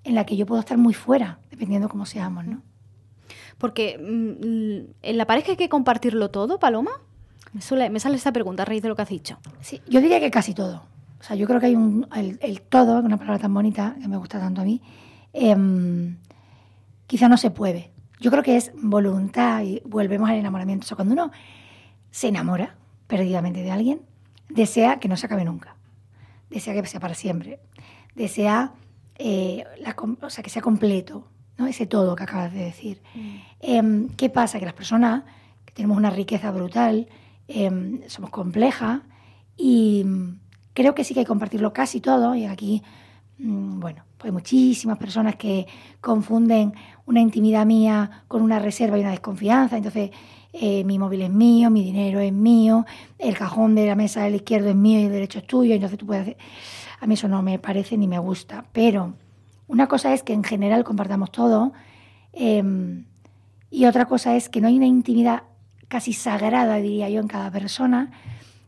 en 0.05 0.15
la 0.15 0.27
que 0.27 0.37
yo 0.37 0.47
puedo 0.47 0.61
estar 0.61 0.77
muy 0.77 0.95
fuera, 0.95 1.39
dependiendo 1.51 1.89
cómo 1.89 2.07
seamos, 2.07 2.47
¿no? 2.47 2.63
Porque 3.59 3.99
mm, 3.99 4.93
en 5.03 5.17
la 5.17 5.27
pareja 5.27 5.53
hay 5.53 5.57
que 5.57 5.69
compartirlo 5.69 6.31
todo, 6.31 6.59
Paloma. 6.59 6.91
Me, 7.53 8.01
sale 8.01 8.17
esta 8.17 8.33
pregunta 8.33 8.63
a 8.65 8.67
raíz 8.67 8.83
de 8.83 8.89
lo 8.89 8.97
que 8.97 9.03
has 9.03 9.09
dicho. 9.09 9.39
Sí, 9.61 9.81
yo 9.89 10.01
diría 10.01 10.21
que 10.21 10.31
casi 10.31 10.55
todo. 10.55 10.83
O 11.21 11.23
sea, 11.23 11.37
yo 11.37 11.47
creo 11.47 11.61
que 11.61 11.67
hay 11.67 11.77
un, 11.77 12.07
el, 12.15 12.61
todo, 12.63 12.99
una 12.99 13.17
palabra 13.17 13.39
tan 13.39 13.55
bonita 13.55 13.97
que 14.01 14.09
me 14.09 14.17
gusta 14.17 14.39
tanto 14.41 14.61
a 14.61 14.65
mí, 14.65 14.83
em, 15.33 16.19
quizá 17.07 17.29
no 17.29 17.37
se 17.37 17.51
puede. 17.51 17.93
Yo 18.21 18.31
creo 18.31 18.43
que 18.43 18.57
es 18.57 18.73
voluntad 18.75 19.63
y 19.63 19.81
volvemos 19.85 20.29
al 20.29 20.37
enamoramiento. 20.37 20.85
O 20.85 20.89
sea, 20.89 20.97
cuando 20.97 21.15
uno 21.15 21.31
se 22.11 22.29
enamora 22.29 22.75
perdidamente 23.07 23.63
de 23.63 23.71
alguien, 23.71 24.01
desea 24.49 24.99
que 24.99 25.09
no 25.09 25.17
se 25.17 25.27
acabe 25.27 25.45
nunca. 25.45 25.77
Desea 26.55 26.81
que 26.81 26.87
sea 26.87 27.01
para 27.01 27.15
siempre. 27.15 27.59
Desea 28.15 28.73
eh, 29.17 29.65
o 30.23 30.31
sea, 30.31 30.43
que 30.45 30.51
sea 30.51 30.63
completo, 30.63 31.27
¿no? 31.59 31.67
ese 31.67 31.87
todo 31.87 32.17
que 32.17 32.23
acabas 32.23 32.53
de 32.53 32.65
decir. 32.65 33.03
Mm. 33.15 33.37
Em, 33.61 34.09
¿Qué 34.11 34.31
pasa? 34.31 34.59
Que 34.59 34.65
las 34.65 34.75
personas 34.75 35.25
que 35.65 35.73
tenemos 35.73 35.97
una 35.97 36.11
riqueza 36.11 36.51
brutal, 36.51 37.09
em, 37.49 38.01
somos 38.09 38.31
complejas 38.31 39.01
y 39.57 40.05
mm, 40.05 40.39
creo 40.75 40.95
que 40.95 41.05
sí 41.05 41.15
que 41.15 41.21
hay 41.21 41.25
que 41.25 41.29
compartirlo 41.29 41.73
casi 41.73 42.01
todo 42.01 42.35
y 42.35 42.47
aquí, 42.47 42.83
mm, 43.39 43.81
bueno, 43.81 44.05
hay 44.27 44.33
muchísimas 44.33 44.99
personas 44.99 45.37
que 45.37 45.67
confunden 46.01 46.73
una 47.07 47.21
intimidad 47.21 47.67
mía 47.67 48.25
con 48.29 48.43
una 48.43 48.59
reserva 48.59 48.99
y 48.99 49.01
una 49.01 49.11
desconfianza, 49.11 49.77
entonces 49.77 50.11
eh, 50.53 50.85
mi 50.85 50.99
móvil 50.99 51.23
es 51.23 51.31
mío, 51.31 51.71
mi 51.71 51.83
dinero 51.83 52.21
es 52.21 52.33
mío, 52.33 52.87
el 53.19 53.37
cajón 53.37 53.75
de 53.75 53.87
la 53.87 53.95
mesa 53.95 54.23
del 54.23 54.37
izquierdo 54.37 54.69
es 54.71 54.77
mío 54.77 55.01
y 55.01 55.05
el 55.05 55.13
derecho 55.13 55.41
es 55.41 55.47
tuyo, 55.47 55.75
entonces 55.75 55.99
tú 55.99 56.07
puedes 56.07 56.23
hacer... 56.23 56.37
A 57.01 57.07
mí 57.07 57.15
eso 57.15 57.29
no 57.29 57.43
me 57.43 57.59
parece 57.59 57.99
ni 57.99 58.09
me 58.09 58.19
gusta, 58.19 58.65
pero 58.73 59.15
una 59.67 59.89
cosa 59.89 60.15
es 60.15 60.23
que 60.23 60.33
en 60.33 60.45
general 60.45 60.85
compartamos 60.85 61.33
todo 61.33 61.73
em, 62.33 63.05
y 63.71 63.87
otra 63.87 64.07
cosa 64.07 64.37
es 64.37 64.49
que 64.49 64.61
no 64.61 64.69
hay 64.69 64.77
una 64.77 64.87
intimidad 64.87 65.43
casi 65.89 66.13
sagrada, 66.13 66.77
diría 66.77 67.09
yo, 67.09 67.21
en 67.21 67.29
cada 67.29 67.51
persona, 67.51 68.11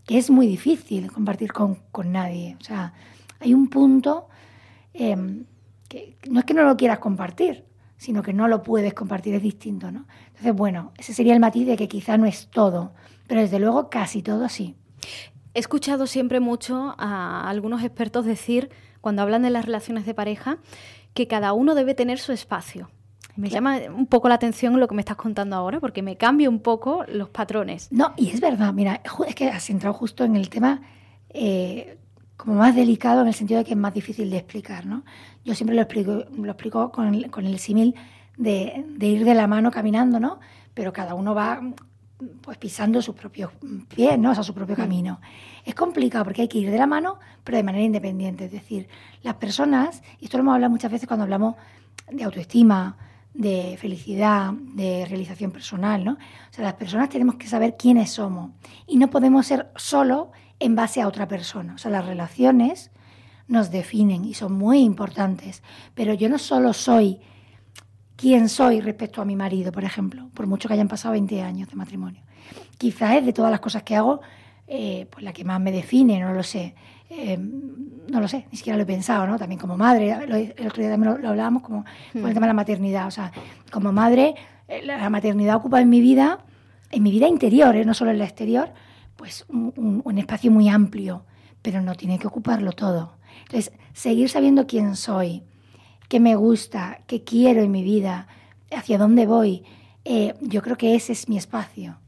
que 0.06 0.18
es 0.18 0.30
muy 0.30 0.46
difícil 0.46 1.10
compartir 1.10 1.52
con, 1.52 1.78
nadie. 2.06 2.56
O 2.60 2.64
sea, 2.64 2.92
hay 3.40 3.54
un 3.54 3.68
punto 3.68 4.28
em, 4.98 5.44
que 5.88 6.16
no 6.28 6.40
es 6.40 6.44
que 6.44 6.54
no 6.54 6.64
lo 6.64 6.76
quieras 6.76 6.98
compartir, 6.98 7.64
sino 7.96 8.22
que 8.22 8.32
no 8.32 8.48
lo 8.48 8.62
puedes 8.62 8.94
compartir, 8.94 9.34
es 9.34 9.42
distinto, 9.42 9.90
¿no? 9.90 10.06
Entonces, 10.28 10.54
bueno, 10.54 10.92
ese 10.98 11.14
sería 11.14 11.34
el 11.34 11.40
matiz 11.40 11.66
de 11.66 11.76
que 11.76 11.88
quizá 11.88 12.18
no 12.18 12.26
es 12.26 12.48
todo, 12.48 12.92
pero 13.26 13.40
desde 13.40 13.58
luego 13.58 13.88
casi 13.88 14.22
todo 14.22 14.48
sí. 14.48 14.76
He 15.54 15.60
escuchado 15.60 16.06
siempre 16.06 16.40
mucho 16.40 16.94
a 16.98 17.48
algunos 17.48 17.82
expertos 17.82 18.26
decir, 18.26 18.70
cuando 19.00 19.22
hablan 19.22 19.42
de 19.42 19.50
las 19.50 19.64
relaciones 19.64 20.04
de 20.04 20.12
pareja, 20.12 20.58
que 21.14 21.26
cada 21.26 21.54
uno 21.54 21.74
debe 21.74 21.94
tener 21.94 22.18
su 22.18 22.32
espacio. 22.32 22.90
Me 23.36 23.50
llama 23.50 23.78
un 23.94 24.06
poco 24.06 24.28
la 24.28 24.34
atención 24.34 24.78
lo 24.80 24.88
que 24.88 24.94
me 24.94 25.02
estás 25.02 25.16
contando 25.16 25.56
ahora, 25.56 25.78
porque 25.78 26.02
me 26.02 26.16
cambia 26.16 26.48
un 26.48 26.60
poco 26.60 27.04
los 27.06 27.28
patrones. 27.28 27.90
No, 27.92 28.14
y 28.16 28.30
es 28.30 28.40
verdad, 28.40 28.72
mira, 28.72 29.02
es 29.26 29.34
que 29.34 29.48
has 29.48 29.68
entrado 29.68 29.94
justo 29.94 30.24
en 30.24 30.36
el 30.36 30.48
tema 30.48 30.82
eh, 31.30 31.98
como 32.36 32.54
más 32.54 32.74
delicado 32.74 33.22
en 33.22 33.28
el 33.28 33.34
sentido 33.34 33.58
de 33.58 33.64
que 33.64 33.72
es 33.72 33.76
más 33.76 33.94
difícil 33.94 34.30
de 34.30 34.38
explicar, 34.38 34.86
¿no? 34.86 35.04
Yo 35.44 35.54
siempre 35.54 35.74
lo 35.74 35.82
explico, 35.82 36.24
lo 36.36 36.50
explico 36.50 36.92
con 36.92 37.14
el, 37.14 37.30
con 37.30 37.46
el 37.46 37.58
símil 37.58 37.94
de, 38.36 38.84
de, 38.88 39.06
ir 39.06 39.24
de 39.24 39.34
la 39.34 39.46
mano 39.46 39.70
caminando, 39.70 40.20
¿no? 40.20 40.40
Pero 40.74 40.92
cada 40.92 41.14
uno 41.14 41.34
va 41.34 41.60
pues 42.40 42.56
pisando 42.56 43.02
sus 43.02 43.14
propios 43.14 43.50
pies, 43.94 44.18
¿no? 44.18 44.30
O 44.30 44.34
sea, 44.34 44.42
su 44.42 44.54
propio 44.54 44.74
mm. 44.74 44.78
camino. 44.78 45.20
Es 45.64 45.74
complicado 45.74 46.24
porque 46.24 46.42
hay 46.42 46.48
que 46.48 46.58
ir 46.58 46.70
de 46.70 46.78
la 46.78 46.86
mano, 46.86 47.18
pero 47.44 47.56
de 47.56 47.62
manera 47.62 47.84
independiente. 47.84 48.46
Es 48.46 48.52
decir, 48.52 48.88
las 49.22 49.34
personas, 49.34 50.02
y 50.20 50.24
esto 50.24 50.38
lo 50.38 50.42
hemos 50.42 50.54
hablado 50.54 50.70
muchas 50.70 50.90
veces 50.90 51.06
cuando 51.06 51.24
hablamos 51.24 51.56
de 52.10 52.24
autoestima, 52.24 52.96
de 53.34 53.76
felicidad, 53.78 54.52
de 54.52 55.04
realización 55.06 55.50
personal, 55.50 56.04
¿no? 56.04 56.12
O 56.12 56.52
sea, 56.52 56.64
las 56.64 56.74
personas 56.74 57.10
tenemos 57.10 57.34
que 57.34 57.48
saber 57.48 57.76
quiénes 57.76 58.10
somos 58.10 58.52
y 58.86 58.96
no 58.96 59.10
podemos 59.10 59.46
ser 59.46 59.70
solo 59.76 60.32
en 60.58 60.74
base 60.74 61.00
a 61.00 61.08
otra 61.08 61.28
persona. 61.28 61.74
O 61.74 61.78
sea, 61.78 61.90
las 61.90 62.06
relaciones 62.06 62.90
nos 63.48 63.70
definen 63.70 64.24
y 64.24 64.34
son 64.34 64.52
muy 64.52 64.80
importantes, 64.80 65.62
pero 65.94 66.14
yo 66.14 66.28
no 66.28 66.38
solo 66.38 66.72
soy 66.72 67.20
quién 68.16 68.48
soy 68.48 68.80
respecto 68.80 69.22
a 69.22 69.24
mi 69.24 69.36
marido, 69.36 69.70
por 69.72 69.84
ejemplo, 69.84 70.30
por 70.34 70.46
mucho 70.46 70.68
que 70.68 70.74
hayan 70.74 70.88
pasado 70.88 71.12
20 71.12 71.42
años 71.42 71.68
de 71.68 71.76
matrimonio. 71.76 72.22
Quizás 72.78 73.16
es 73.16 73.26
de 73.26 73.32
todas 73.32 73.50
las 73.50 73.60
cosas 73.60 73.82
que 73.82 73.94
hago, 73.94 74.20
eh, 74.66 75.06
pues 75.10 75.22
la 75.22 75.32
que 75.32 75.44
más 75.44 75.60
me 75.60 75.70
define, 75.70 76.18
no 76.20 76.32
lo 76.32 76.42
sé. 76.42 76.74
Eh, 77.08 77.38
no 77.38 78.20
lo 78.20 78.26
sé, 78.26 78.46
ni 78.50 78.56
siquiera 78.56 78.76
lo 78.76 78.82
he 78.82 78.86
pensado, 78.86 79.28
¿no? 79.28 79.38
También 79.38 79.60
como 79.60 79.76
madre, 79.76 80.10
el 80.10 80.66
otro 80.66 80.82
día 80.82 80.90
también 80.90 81.22
lo, 81.22 81.28
hablábamos 81.28 81.62
como 81.62 81.84
con 81.84 82.22
el 82.24 82.30
mm. 82.30 82.34
tema 82.34 82.46
de 82.46 82.50
la 82.50 82.54
maternidad. 82.54 83.06
O 83.06 83.10
sea, 83.12 83.30
como 83.70 83.92
madre, 83.92 84.34
eh, 84.66 84.82
la 84.84 85.08
maternidad 85.08 85.56
ocupa 85.56 85.80
en 85.80 85.88
mi 85.88 86.00
vida, 86.00 86.40
en 86.90 87.02
mi 87.04 87.12
vida 87.12 87.28
interior, 87.28 87.76
no 87.86 87.94
solo 87.94 88.10
en 88.10 88.18
la 88.18 88.24
exterior, 88.24 88.72
pues 89.16 89.44
un, 89.48 90.18
espacio 90.18 90.50
muy 90.50 90.68
amplio, 90.68 91.24
pero 91.62 91.80
no 91.80 91.94
tiene 91.94 92.18
que 92.18 92.26
ocuparlo 92.26 92.72
todo. 92.72 93.16
Entonces, 93.42 93.72
seguir 93.92 94.28
sabiendo 94.28 94.66
quién 94.66 94.96
soy, 94.96 95.42
qué 96.08 96.20
me 96.20 96.36
gusta, 96.36 97.00
qué 97.06 97.24
quiero 97.24 97.62
en 97.62 97.70
mi 97.70 97.82
vida, 97.82 98.28
hacia 98.70 98.98
dónde 98.98 99.26
voy, 99.26 99.64
eh, 100.04 100.34
yo 100.40 100.62
creo 100.62 100.76
que 100.76 100.94
ese 100.94 101.12
es 101.12 101.28
mi 101.28 101.36
espacio. 101.36 101.98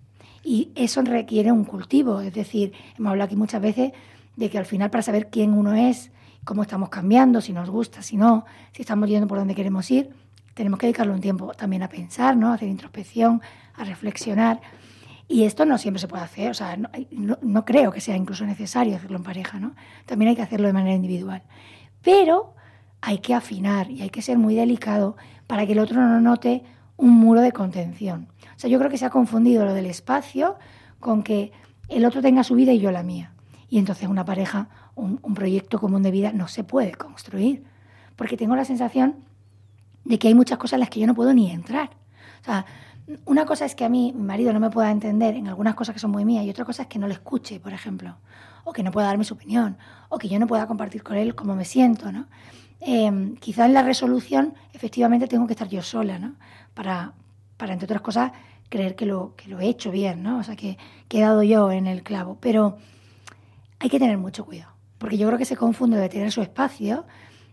Y 0.45 0.71
eso 0.75 1.03
requiere 1.03 1.53
un 1.53 1.65
cultivo, 1.65 2.21
es 2.21 2.33
decir, 2.33 2.73
hemos 2.97 3.11
hablado 3.11 3.27
aquí 3.27 3.37
muchas 3.37 3.61
veces 3.61 3.93
de 4.37 4.51
que 4.51 4.59
al 4.59 4.67
final 4.67 4.91
para 4.91 5.03
saber 5.03 5.29
quién 5.31 5.53
uno 5.53 5.75
es, 5.75 6.11
cómo 6.45 6.63
estamos 6.63 6.89
cambiando, 6.89 7.41
si 7.41 7.53
nos 7.53 7.69
gusta, 7.69 8.03
si 8.03 8.17
no, 8.17 8.45
si 8.73 8.83
estamos 8.83 9.09
yendo 9.09 9.27
por 9.27 9.39
donde 9.39 9.55
queremos 9.55 9.91
ir, 9.91 10.11
tenemos 10.55 10.79
que 10.79 10.87
dedicarle 10.87 11.13
un 11.13 11.21
tiempo 11.21 11.53
también 11.55 11.83
a 11.83 11.89
pensar, 11.89 12.37
¿no? 12.37 12.49
a 12.49 12.55
hacer 12.55 12.69
introspección, 12.69 13.43
a 13.75 13.85
reflexionar. 13.85 14.61
Y 15.29 15.45
esto 15.45 15.67
no 15.67 15.77
siempre 15.77 16.01
se 16.01 16.09
puede 16.09 16.23
hacer, 16.23 16.51
o 16.51 16.55
sea, 16.55 16.77
no, 16.77 17.39
no 17.43 17.65
creo 17.67 17.93
que 17.93 18.01
sea 18.01 18.17
incluso 18.17 18.47
necesario 18.47 18.97
hacerlo 18.97 19.19
en 19.19 19.25
pareja, 19.25 19.61
¿no? 19.61 19.75
También 20.07 20.31
hay 20.31 20.37
que 20.37 20.43
hacerlo 20.43 20.67
de 20.67 20.73
manera 20.73 20.97
individual. 20.97 21.43
Pero 22.03 22.55
hay 23.01 23.19
que 23.19 23.35
afinar 23.35 23.91
y 23.91 24.03
hay 24.03 24.11
que 24.11 24.23
ser 24.23 24.39
muy 24.39 24.55
delicado 24.55 25.17
para 25.47 25.67
que 25.67 25.73
el 25.73 25.79
otro 25.79 26.01
no 26.01 26.21
note 26.21 26.65
un 26.97 27.11
muro 27.11 27.41
de 27.41 27.53
contención. 27.53 28.29
O 28.57 28.59
sea, 28.59 28.69
yo 28.69 28.79
creo 28.79 28.91
que 28.91 28.99
se 28.99 29.07
ha 29.07 29.11
confundido 29.11 29.65
lo 29.65 29.73
del 29.73 29.87
espacio 29.87 30.57
con 30.99 31.23
que 31.23 31.53
el 31.89 32.05
otro 32.05 32.21
tenga 32.21 32.43
su 32.43 32.55
vida 32.55 32.73
y 32.73 32.81
yo 32.81 32.91
la 32.91 33.03
mía. 33.03 33.33
Y 33.71 33.79
entonces 33.79 34.09
una 34.09 34.25
pareja, 34.25 34.69
un, 34.95 35.19
proyecto 35.35 35.79
común 35.79 36.03
de 36.03 36.11
vida 36.11 36.33
no 36.33 36.49
se 36.49 36.65
puede 36.65 36.93
construir. 36.93 37.65
Porque 38.17 38.37
tengo 38.37 38.57
la 38.57 38.65
sensación 38.65 39.17
de 40.05 40.19
que 40.19 40.29
hay 40.29 40.35
muchas 40.35 40.59
cosas 40.59 40.75
en 40.75 40.81
las 40.81 40.91
que 40.91 41.01
yo 41.01 41.07
no 41.07 41.15
puedo 41.15 41.33
ni 41.33 41.51
entrar. 41.51 41.91
O 42.41 42.45
sea, 42.45 42.67
una 43.25 43.47
cosa 43.47 43.65
es 43.65 43.75
que 43.75 43.85
a 43.85 43.89
mí, 43.89 44.13
mi 44.15 44.23
marido, 44.23 44.53
no 44.53 44.61
me 44.61 44.71
pueda 44.71 44.91
entender 44.91 45.35
en 45.35 45.49
algunas 45.49 45.75
cosas 45.75 45.95
que 45.95 46.01
son 46.01 46.11
muy 46.11 46.25
mías 46.25 46.45
y 46.45 46.51
otra 46.51 46.65
cosa 46.65 46.83
es 46.83 46.89
que 46.89 46.99
no 46.99 47.07
le 47.07 47.15
escuche, 47.15 47.61
por 47.61 47.73
ejemplo, 47.73 48.17
o 48.65 48.73
que 48.73 48.83
no 48.83 48.91
pueda 48.91 49.07
darme 49.07 49.25
su 49.25 49.35
opinión, 49.35 49.79
o 50.09 50.19
que 50.19 50.29
yo 50.29 50.39
no 50.39 50.47
pueda 50.47 50.67
compartir 50.67 51.03
con 51.03 51.17
él 51.17 51.35
cómo 51.35 51.55
me 51.55 51.65
siento, 51.65 52.13
¿no? 52.13 52.27
eh, 52.81 53.35
quizás 53.41 53.67
en 53.67 53.75
la 53.75 53.83
resolución 53.83 54.55
efectivamente 54.73 55.27
tengo 55.27 55.47
que 55.47 55.53
estar 55.53 55.69
yo 55.69 55.83
sola, 55.83 56.19
¿no? 56.19 56.35
Para, 56.75 57.13
para 57.57 57.73
entre 57.73 57.87
otras 57.87 58.03
cosas, 58.03 58.33
creer 58.69 58.95
que 58.95 59.07
lo, 59.07 59.35
que 59.37 59.49
lo 59.49 59.61
he 59.61 59.67
hecho 59.67 59.91
bien, 59.91 60.23
¿no? 60.23 60.39
O 60.39 60.43
sea, 60.43 60.57
que, 60.57 60.79
he 61.11 61.21
dado 61.21 61.43
yo 61.43 61.71
en 61.73 61.87
el 61.87 62.03
clavo. 62.03 62.39
Pero 62.41 62.79
hay 63.79 63.89
que 63.89 63.99
tener 63.99 64.19
mucho 64.19 64.45
cuidado, 64.45 64.73
porque 64.99 65.19
yo 65.19 65.27
creo 65.27 65.39
que 65.39 65.45
se 65.45 65.57
confunde 65.57 65.99
de 65.99 66.09
tener 66.09 66.31
su 66.31 66.43
espacio. 66.43 67.07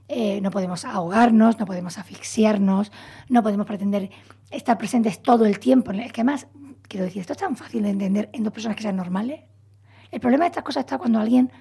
Eh, 0.08 0.40
no 0.42 0.52
podemos 0.52 0.86
ahogarnos, 0.86 1.60
no 1.60 1.66
podemos 1.66 1.98
asfixiarnos, 1.98 2.92
no 3.28 3.42
podemos 3.42 3.66
pretender 3.66 4.12
estar 4.52 4.78
presentes 4.78 5.22
todo 5.22 5.46
el 5.46 5.60
tiempo. 5.60 5.92
Es 5.92 6.14
que 6.14 6.22
además, 6.22 6.48
quiero 6.88 7.06
decir, 7.06 7.22
esto 7.22 7.34
es 7.34 7.40
tan 7.40 7.56
fácil 7.56 7.84
de 7.84 7.90
entender 7.90 8.30
en 8.34 8.44
dos 8.44 8.54
personas 8.54 8.78
que 8.78 8.84
sean 8.84 8.96
normales. 8.96 9.42
El 10.12 10.20
problema 10.20 10.46
de 10.46 10.50
estas 10.50 10.64
cosas 10.64 10.82
está 10.82 10.98
cuando 10.98 11.20
alguien 11.20 11.52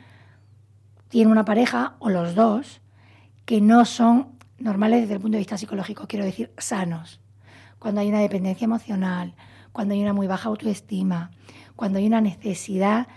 tiene 1.08 1.30
una 1.30 1.44
pareja 1.44 1.96
o 2.00 2.10
los 2.10 2.34
dos 2.34 2.82
que 3.44 3.60
no 3.60 3.84
son 3.84 4.38
normales 4.58 5.02
desde 5.02 5.14
el 5.14 5.20
punto 5.20 5.36
de 5.36 5.40
vista 5.40 5.58
psicológico, 5.58 6.06
quiero 6.06 6.24
decir, 6.24 6.52
sanos. 6.58 7.20
Cuando 7.78 8.00
hay 8.00 8.08
una 8.08 8.20
dependencia 8.20 8.64
emocional, 8.64 9.34
cuando 9.72 9.94
hay 9.94 10.02
una 10.02 10.12
muy 10.12 10.26
baja 10.26 10.48
autoestima, 10.48 11.30
cuando 11.76 11.98
hay 11.98 12.06
una 12.06 12.20
necesidad 12.20 13.08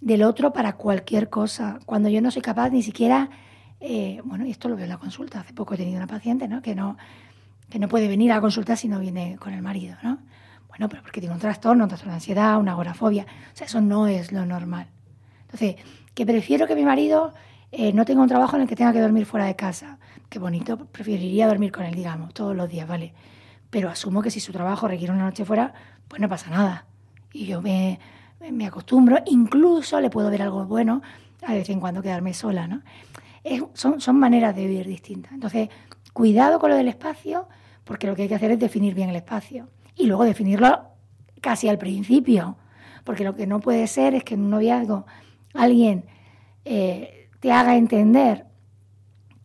del 0.00 0.22
otro 0.22 0.52
para 0.52 0.74
cualquier 0.74 1.28
cosa, 1.28 1.80
cuando 1.84 2.08
yo 2.08 2.22
no 2.22 2.30
soy 2.30 2.42
capaz 2.42 2.70
ni 2.70 2.82
siquiera, 2.82 3.30
eh, 3.80 4.20
bueno, 4.24 4.44
y 4.44 4.50
esto 4.50 4.68
lo 4.68 4.76
veo 4.76 4.84
en 4.84 4.90
la 4.90 4.98
consulta, 4.98 5.40
hace 5.40 5.52
poco 5.52 5.74
he 5.74 5.76
tenido 5.76 5.98
una 5.98 6.06
paciente 6.06 6.48
¿no? 6.48 6.62
Que, 6.62 6.74
no, 6.74 6.96
que 7.70 7.78
no 7.78 7.88
puede 7.88 8.08
venir 8.08 8.32
a 8.32 8.40
consulta 8.40 8.76
si 8.76 8.88
no 8.88 8.98
viene 8.98 9.36
con 9.38 9.52
el 9.52 9.62
marido, 9.62 9.96
¿no? 10.02 10.18
Bueno, 10.68 10.88
pero 10.88 11.02
porque 11.02 11.20
tiene 11.20 11.34
un 11.34 11.40
trastorno, 11.40 11.84
un 11.84 11.88
trastorno 11.88 12.12
de 12.12 12.16
ansiedad, 12.16 12.58
una 12.58 12.72
agorafobia, 12.72 13.24
o 13.24 13.56
sea, 13.56 13.66
eso 13.66 13.80
no 13.80 14.06
es 14.06 14.32
lo 14.32 14.44
normal. 14.46 14.88
Entonces, 15.42 15.76
que 16.14 16.26
prefiero 16.26 16.66
que 16.66 16.74
mi 16.74 16.84
marido 16.84 17.32
eh, 17.72 17.92
no 17.92 18.04
tengo 18.04 18.22
un 18.22 18.28
trabajo 18.28 18.56
en 18.56 18.62
el 18.62 18.68
que 18.68 18.76
tenga 18.76 18.92
que 18.92 19.00
dormir 19.00 19.26
fuera 19.26 19.46
de 19.46 19.56
casa. 19.56 19.98
Qué 20.28 20.38
bonito, 20.38 20.76
preferiría 20.86 21.46
dormir 21.46 21.72
con 21.72 21.84
él, 21.84 21.94
digamos, 21.94 22.34
todos 22.34 22.54
los 22.54 22.68
días, 22.68 22.86
¿vale? 22.86 23.14
Pero 23.70 23.88
asumo 23.88 24.22
que 24.22 24.30
si 24.30 24.40
su 24.40 24.52
trabajo 24.52 24.88
requiere 24.88 25.12
una 25.12 25.24
noche 25.24 25.44
fuera, 25.44 25.72
pues 26.06 26.20
no 26.20 26.28
pasa 26.28 26.50
nada. 26.50 26.86
y 27.32 27.46
yo 27.46 27.60
me, 27.60 27.98
me 28.52 28.66
acostumbro, 28.66 29.18
incluso 29.26 30.00
le 30.00 30.10
puedo 30.10 30.30
ver 30.30 30.42
algo 30.42 30.64
bueno 30.64 31.02
a 31.46 31.52
vez 31.52 31.68
en 31.70 31.80
cuando 31.80 32.02
quedarme 32.02 32.34
sola, 32.34 32.66
¿no? 32.66 32.82
Son, 33.74 34.16
maneras 34.18 34.54
de 34.54 34.66
vivir 34.66 34.86
distintas. 34.86 35.32
Entonces, 35.32 35.68
cuidado 36.12 36.58
con 36.58 36.70
lo 36.70 36.76
del 36.76 36.88
espacio, 36.88 37.48
porque 37.84 38.06
lo 38.06 38.14
que 38.14 38.22
hay 38.22 38.28
que 38.28 38.34
hacer 38.34 38.50
es 38.50 38.58
definir 38.58 38.94
bien 38.94 39.10
el 39.10 39.16
espacio 39.16 39.68
y 39.94 40.06
luego 40.06 40.24
definirlo 40.24 40.82
casi 41.40 41.68
al 41.68 41.78
principio, 41.78 42.56
porque 43.04 43.24
lo 43.24 43.34
que 43.34 43.46
no 43.46 43.60
puede 43.60 43.86
ser 43.86 44.14
es 44.14 44.24
que 44.24 44.34
en 44.34 44.42
un 44.42 44.50
noviazgo 44.50 45.06
alguien 45.54 46.04
eh, 46.64 47.28
te 47.40 47.52
haga 47.52 47.76
entender 47.76 48.46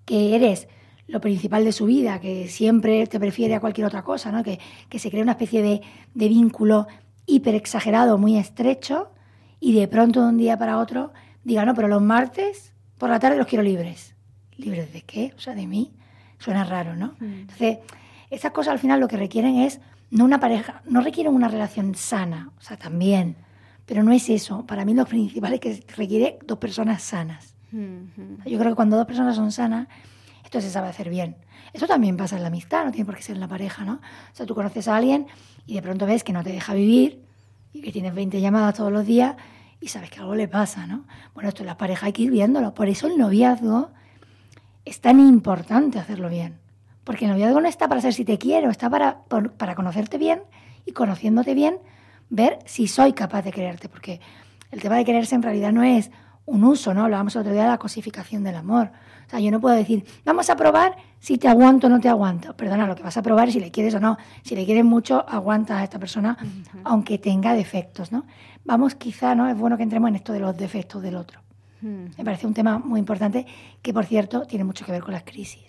que 0.06 0.36
eres 0.36 0.68
lo 1.08 1.22
principal 1.22 1.64
de 1.64 1.72
su 1.72 1.86
vida, 1.86 2.20
que 2.20 2.48
siempre 2.48 3.06
te 3.08 3.20
prefiere 3.20 3.56
a 3.56 3.60
cualquier 3.60 3.88
otra 3.88 4.04
cosa, 4.04 4.32
¿no? 4.32 4.44
que, 4.44 4.60
se 4.98 5.10
cree 5.10 5.22
una 5.22 5.34
especie 5.34 5.62
de, 5.62 5.82
de 6.14 6.28
vínculo 6.28 6.88
hiper 7.26 7.56
exagerado, 7.56 8.18
muy 8.18 8.38
estrecho, 8.38 9.12
y 9.60 9.74
de 9.74 9.88
pronto 9.88 10.22
de 10.22 10.30
un 10.30 10.38
día 10.38 10.58
para 10.58 10.78
otro 10.78 11.14
diga, 11.44 11.66
no, 11.66 11.74
pero 11.74 11.88
los 11.88 12.02
martes 12.02 12.73
por 13.04 13.10
la 13.10 13.20
tarde 13.20 13.36
los 13.36 13.48
quiero 13.48 13.66
libres. 13.66 14.16
¿Libres 14.56 14.94
de 14.94 15.02
qué? 15.02 15.34
O 15.36 15.42
sea, 15.42 15.54
de 15.54 15.68
mí. 15.68 15.92
Suena 16.40 16.64
raro, 16.64 16.96
¿no? 16.96 17.16
Mm. 17.20 17.42
Entonces, 17.42 17.80
esas 18.30 18.54
cosas 18.54 18.72
al 18.72 18.80
final 18.80 19.02
lo 19.02 19.10
que 19.10 19.18
requieren 19.18 19.58
es 19.58 19.82
no 20.10 20.24
una 20.24 20.40
pareja, 20.40 20.82
no 20.86 21.02
requieren 21.02 21.34
una 21.34 21.50
relación 21.50 21.96
sana, 21.96 22.52
o 22.58 22.62
sea, 22.62 22.78
también, 22.78 23.36
pero 23.86 24.04
no 24.04 24.14
es 24.14 24.30
eso. 24.30 24.66
Para 24.66 24.86
mí 24.86 24.94
lo 24.94 25.06
principal 25.06 25.52
es 25.52 25.60
que 25.60 25.84
requiere 25.98 26.40
dos 26.48 26.60
personas 26.60 27.04
sanas. 27.04 27.56
Yo 27.74 28.58
creo 28.58 28.72
que 28.72 28.76
cuando 28.76 28.96
dos 28.96 29.06
personas 29.06 29.36
son 29.36 29.52
sanas, 29.52 29.90
esto 30.46 30.62
se 30.62 30.70
sabe 30.70 30.88
hacer 30.88 31.10
bien. 31.10 31.36
Eso 31.74 31.88
también 31.88 32.16
pasa 32.16 32.38
en 32.38 32.44
la 32.44 32.48
amistad, 32.48 32.86
no 32.86 32.92
tiene 32.92 33.06
por 33.06 33.18
qué 33.18 33.22
ser 33.22 33.36
en 33.36 33.42
la 33.42 33.50
pareja, 33.50 33.84
¿no? 33.84 33.96
O 33.96 34.00
sea, 34.32 34.46
tú 34.46 34.56
conoces 34.56 34.88
a 34.88 34.96
alguien 34.96 35.28
y 35.66 35.74
de 35.74 35.82
pronto 35.82 36.06
ves 36.06 36.24
que 36.24 36.32
no 36.32 36.42
te 36.42 36.54
deja 36.54 36.74
vivir 36.74 37.22
y 37.74 37.82
que 37.82 37.92
tienes 37.92 38.16
20 38.16 38.40
llamadas 38.40 38.76
todos 38.76 38.94
los 38.94 39.06
días 39.06 39.36
y 39.84 39.90
sabes 39.90 40.10
que 40.10 40.22
algo 40.22 40.34
le 40.34 40.48
pasa, 40.48 40.88
¿no? 40.88 41.04
Bueno, 41.34 41.50
esto 41.50 41.62
en 41.62 41.68
la 41.68 41.78
pareja 41.78 42.06
hay 42.06 42.14
que 42.14 42.22
ir 42.22 42.32
viéndolo. 42.32 42.74
Por 42.74 42.88
eso 42.88 43.08
el 43.08 43.18
noviazgo 43.18 43.90
es 44.86 45.02
tan 45.02 45.20
importante 45.20 46.00
hacerlo 46.00 46.30
bien. 46.30 46.58
Porque 47.04 47.26
el 47.26 47.32
noviazgo 47.32 47.60
no 47.60 47.68
está 47.68 47.90
para 47.90 48.00
ser 48.00 48.14
si 48.14 48.24
te 48.24 48.38
quiero, 48.38 48.70
está 48.70 48.90
para, 48.90 49.24
para 49.58 49.76
conocerte 49.76 50.18
bien 50.18 50.42
y 50.86 50.94
conociéndote 50.94 51.54
bien, 51.54 51.80
ver 52.30 52.60
si 52.66 52.88
soy 52.88 53.12
capaz 53.12 53.42
de 53.42 53.52
quererte. 53.52 53.90
Porque 53.90 54.22
el 54.72 54.82
tema 54.82 54.96
de 54.96 55.04
quererse 55.04 55.36
en 55.36 55.44
realidad 55.44 55.74
no 55.74 55.84
es 55.84 56.12
un 56.46 56.64
uso, 56.64 56.94
¿no? 56.94 57.04
Hablábamos 57.04 57.36
el 57.36 57.42
otro 57.42 57.52
día 57.52 57.64
de 57.64 57.70
la 57.70 57.78
cosificación 57.78 58.42
del 58.46 58.56
amor. 58.56 58.90
O 59.28 59.30
sea, 59.30 59.42
yo 59.42 59.52
no 59.52 59.60
puedo 59.60 59.76
decir, 59.76 60.06
vamos 60.24 60.50
a 60.50 60.56
probar 60.56 60.96
si 61.20 61.38
te 61.38 61.48
aguanto 61.48 61.88
o 61.88 61.90
no 61.90 62.00
te 62.00 62.08
aguanto. 62.08 62.56
Perdona, 62.56 62.88
lo 62.88 62.96
que 62.96 63.04
vas 63.04 63.18
a 63.18 63.22
probar 63.22 63.50
es 63.50 63.54
si 63.54 63.60
le 63.60 63.72
quieres 63.72 63.94
o 63.96 64.00
no. 64.00 64.18
Si 64.44 64.56
le 64.56 64.66
quieres 64.66 64.86
mucho, 64.86 65.26
aguantas 65.28 65.80
a 65.80 65.84
esta 65.84 66.00
persona, 66.00 66.38
aunque 66.84 67.18
tenga 67.18 67.54
defectos, 67.54 68.12
¿no? 68.12 68.26
Vamos, 68.66 68.96
quizá, 68.96 69.36
¿no? 69.36 69.50
Es 69.50 69.58
bueno 69.58 69.78
que 69.78 69.84
entremos 69.84 70.10
en 70.10 70.16
esto 70.16 70.34
de 70.34 70.40
los 70.40 70.56
defectos 70.58 71.02
del 71.02 71.16
otro. 71.16 71.40
Me 71.82 72.24
parece 72.24 72.48
un 72.48 72.54
tema 72.54 72.80
muy 72.80 73.00
importante 73.00 73.46
que, 73.82 73.94
por 73.94 74.06
cierto, 74.06 74.44
tiene 74.44 74.64
mucho 74.64 74.86
que 74.86 74.94
ver 74.94 75.02
con 75.02 75.14
las 75.14 75.24
crisis. 75.24 75.64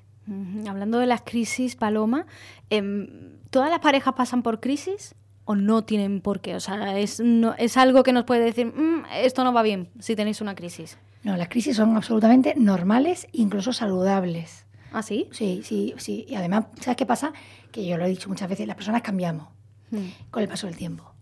Hablando 0.68 1.00
de 1.00 1.06
las 1.06 1.22
crisis, 1.22 1.74
Paloma, 1.74 2.26
em, 2.70 3.38
¿todas 3.50 3.68
las 3.68 3.80
parejas 3.80 4.14
pasan 4.14 4.42
por 4.42 4.60
crisis 4.60 5.16
o 5.44 5.56
no 5.56 5.82
tienen 5.82 6.20
por 6.20 6.40
qué? 6.40 6.54
O 6.54 6.60
sea, 6.60 6.98
es, 6.98 7.20
es 7.58 7.76
algo 7.76 8.04
que 8.04 8.12
nos 8.12 8.24
puede 8.24 8.44
decir, 8.44 8.66
mm, 8.66 9.06
esto 9.16 9.42
no 9.42 9.52
va 9.52 9.62
bien 9.62 9.88
si 9.98 10.14
tenéis 10.14 10.40
una 10.40 10.54
crisis. 10.54 10.98
No, 11.24 11.36
las 11.36 11.48
crisis 11.48 11.76
son 11.76 11.96
absolutamente 11.96 12.54
normales, 12.56 13.26
incluso 13.32 13.72
saludables. 13.72 14.66
¿Ah, 14.92 15.02
sí? 15.02 15.28
Sí, 15.32 15.62
sí, 15.64 15.94
sí. 15.96 16.24
Y 16.28 16.36
además, 16.36 16.66
¿sabes 16.80 16.96
qué 16.96 17.06
pasa? 17.06 17.32
Que 17.72 17.84
yo 17.84 17.98
lo 17.98 18.04
he 18.04 18.08
dicho 18.08 18.28
muchas 18.28 18.48
veces, 18.48 18.66
las 18.66 18.76
personas 18.76 19.02
cambiamos 19.02 19.48
mm. 19.90 20.30
con 20.30 20.42
el 20.42 20.48
paso 20.48 20.68
del 20.68 20.76
tiempo. 20.76 21.12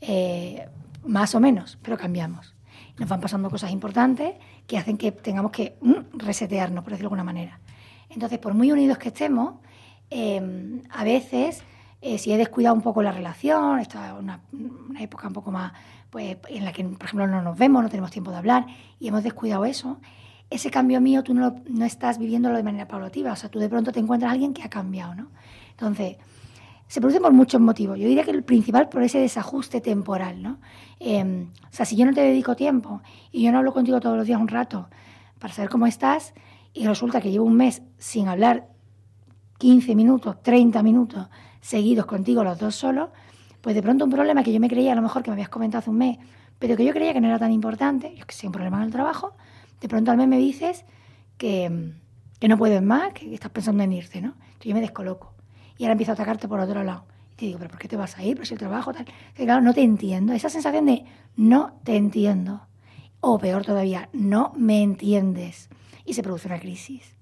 Eh, 0.00 0.66
más 1.06 1.34
o 1.34 1.40
menos, 1.40 1.78
pero 1.82 1.96
cambiamos 1.96 2.56
nos 2.98 3.08
van 3.08 3.20
pasando 3.20 3.50
cosas 3.50 3.70
importantes 3.72 4.34
que 4.66 4.78
hacen 4.78 4.96
que 4.96 5.12
tengamos 5.12 5.52
que 5.52 5.76
mm, 5.80 6.18
resetearnos, 6.18 6.82
por 6.82 6.92
decirlo 6.92 7.10
de 7.10 7.14
alguna 7.14 7.24
manera. 7.24 7.60
Entonces, 8.08 8.38
por 8.38 8.54
muy 8.54 8.72
unidos 8.72 8.98
que 8.98 9.08
estemos, 9.08 9.56
em, 10.10 10.82
a 10.90 11.04
veces, 11.04 11.62
eh, 12.00 12.18
si 12.18 12.32
he 12.32 12.36
descuidado 12.36 12.74
un 12.74 12.82
poco 12.82 13.02
la 13.02 13.12
relación, 13.12 13.80
esta 13.80 14.08
es 14.08 14.12
una, 14.18 14.40
época 14.98 15.26
un 15.28 15.34
poco 15.34 15.50
más, 15.50 15.72
pues, 16.10 16.38
en 16.48 16.64
la 16.64 16.72
que, 16.72 16.84
por 16.84 17.04
ejemplo, 17.06 17.26
no 17.26 17.42
nos 17.42 17.58
vemos, 17.58 17.82
no 17.82 17.88
tenemos 17.88 18.10
tiempo 18.10 18.30
de 18.30 18.38
hablar, 18.38 18.66
y 18.98 19.08
hemos 19.08 19.22
descuidado 19.22 19.64
eso, 19.64 19.98
ese 20.48 20.70
cambio 20.70 21.00
mío 21.00 21.24
tú 21.24 21.34
no, 21.34 21.56
no 21.68 21.84
estás 21.84 22.18
viviéndolo 22.18 22.56
de 22.56 22.62
manera 22.62 22.86
paulativa, 22.86 23.32
o 23.32 23.36
sea, 23.36 23.50
tú 23.50 23.58
de 23.58 23.68
pronto 23.68 23.92
te 23.92 23.98
encuentras 24.00 24.30
a 24.30 24.32
alguien 24.32 24.54
que 24.54 24.62
ha 24.62 24.70
cambiado, 24.70 25.14
¿no? 25.14 25.28
Entonces, 25.70 26.16
se 26.88 27.00
produce 27.00 27.20
por 27.20 27.32
muchos 27.32 27.60
motivos. 27.60 27.98
Yo 27.98 28.06
diría 28.06 28.24
que 28.24 28.30
el 28.30 28.44
principal 28.44 28.88
por 28.88 29.02
ese 29.02 29.18
desajuste 29.18 29.80
temporal, 29.80 30.42
¿no? 30.42 30.58
Em, 31.00 31.48
o 31.64 31.72
sea, 31.72 31.84
si 31.84 31.96
yo 31.96 32.06
no 32.06 32.12
te 32.12 32.20
dedico 32.20 32.54
tiempo 32.54 33.02
y 33.32 33.42
yo 33.42 33.52
no 33.52 33.58
hablo 33.58 33.72
contigo 33.72 34.00
todos 34.00 34.16
los 34.16 34.26
días 34.26 34.40
un 34.40 34.48
rato 34.48 34.88
para 35.38 35.52
saber 35.52 35.68
cómo 35.68 35.86
estás 35.86 36.32
y 36.72 36.86
resulta 36.86 37.20
que 37.20 37.30
llevo 37.30 37.44
un 37.44 37.56
mes 37.56 37.82
sin 37.98 38.28
hablar 38.28 38.68
15 39.58 39.94
minutos, 39.94 40.42
30 40.42 40.82
minutos 40.82 41.28
seguidos 41.60 42.06
contigo 42.06 42.44
los 42.44 42.58
dos 42.58 42.76
solos, 42.76 43.10
pues 43.60 43.74
de 43.74 43.82
pronto 43.82 44.04
un 44.04 44.10
problema 44.10 44.44
que 44.44 44.52
yo 44.52 44.60
me 44.60 44.68
creía 44.68 44.92
a 44.92 44.94
lo 44.94 45.02
mejor 45.02 45.22
que 45.22 45.30
me 45.30 45.34
habías 45.34 45.48
comentado 45.48 45.80
hace 45.80 45.90
un 45.90 45.98
mes, 45.98 46.18
pero 46.58 46.76
que 46.76 46.84
yo 46.84 46.92
creía 46.92 47.12
que 47.12 47.20
no 47.20 47.26
era 47.26 47.38
tan 47.38 47.52
importante, 47.52 48.14
yo 48.14 48.24
que 48.26 48.34
sé, 48.34 48.46
un 48.46 48.52
problema 48.52 48.76
en 48.78 48.84
el 48.84 48.92
trabajo, 48.92 49.34
de 49.80 49.88
pronto 49.88 50.12
al 50.12 50.16
mes 50.18 50.28
me 50.28 50.38
dices 50.38 50.84
que, 51.36 51.92
que 52.38 52.48
no 52.48 52.56
puedes 52.56 52.80
más, 52.80 53.12
que 53.12 53.34
estás 53.34 53.50
pensando 53.50 53.82
en 53.82 53.92
irte, 53.92 54.20
¿no? 54.20 54.34
Entonces 54.38 54.66
yo 54.68 54.74
me 54.74 54.80
descoloco 54.80 55.35
y 55.78 55.84
ahora 55.84 55.92
empiezo 55.92 56.12
a 56.12 56.14
atacarte 56.14 56.48
por 56.48 56.60
otro 56.60 56.82
lado. 56.82 57.04
Y 57.32 57.36
te 57.36 57.46
digo, 57.46 57.58
¿pero 57.58 57.70
por 57.70 57.78
qué 57.78 57.88
te 57.88 57.96
vas 57.96 58.16
a 58.16 58.24
ir? 58.24 58.34
Pero 58.34 58.46
si 58.46 58.54
el 58.54 58.60
trabajo 58.60 58.92
tal. 58.92 59.06
Claro, 59.34 59.60
no 59.60 59.74
te 59.74 59.82
entiendo. 59.82 60.32
Esa 60.32 60.48
sensación 60.48 60.86
de 60.86 61.04
no 61.36 61.78
te 61.84 61.96
entiendo. 61.96 62.62
O 63.20 63.38
peor 63.38 63.64
todavía, 63.64 64.08
no 64.12 64.52
me 64.56 64.82
entiendes. 64.82 65.68
Y 66.04 66.14
se 66.14 66.22
produce 66.22 66.48
una 66.48 66.60
crisis. 66.60 67.14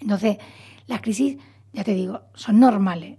Entonces, 0.00 0.38
las 0.86 1.00
crisis, 1.00 1.38
ya 1.72 1.84
te 1.84 1.94
digo, 1.94 2.22
son 2.34 2.58
normales. 2.58 3.18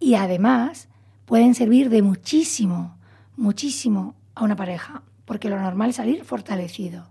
Y 0.00 0.14
además 0.14 0.88
pueden 1.26 1.54
servir 1.54 1.90
de 1.90 2.02
muchísimo, 2.02 2.96
muchísimo 3.36 4.14
a 4.34 4.44
una 4.44 4.56
pareja. 4.56 5.02
Porque 5.24 5.48
lo 5.48 5.60
normal 5.60 5.90
es 5.90 5.96
salir 5.96 6.24
fortalecido. 6.24 7.06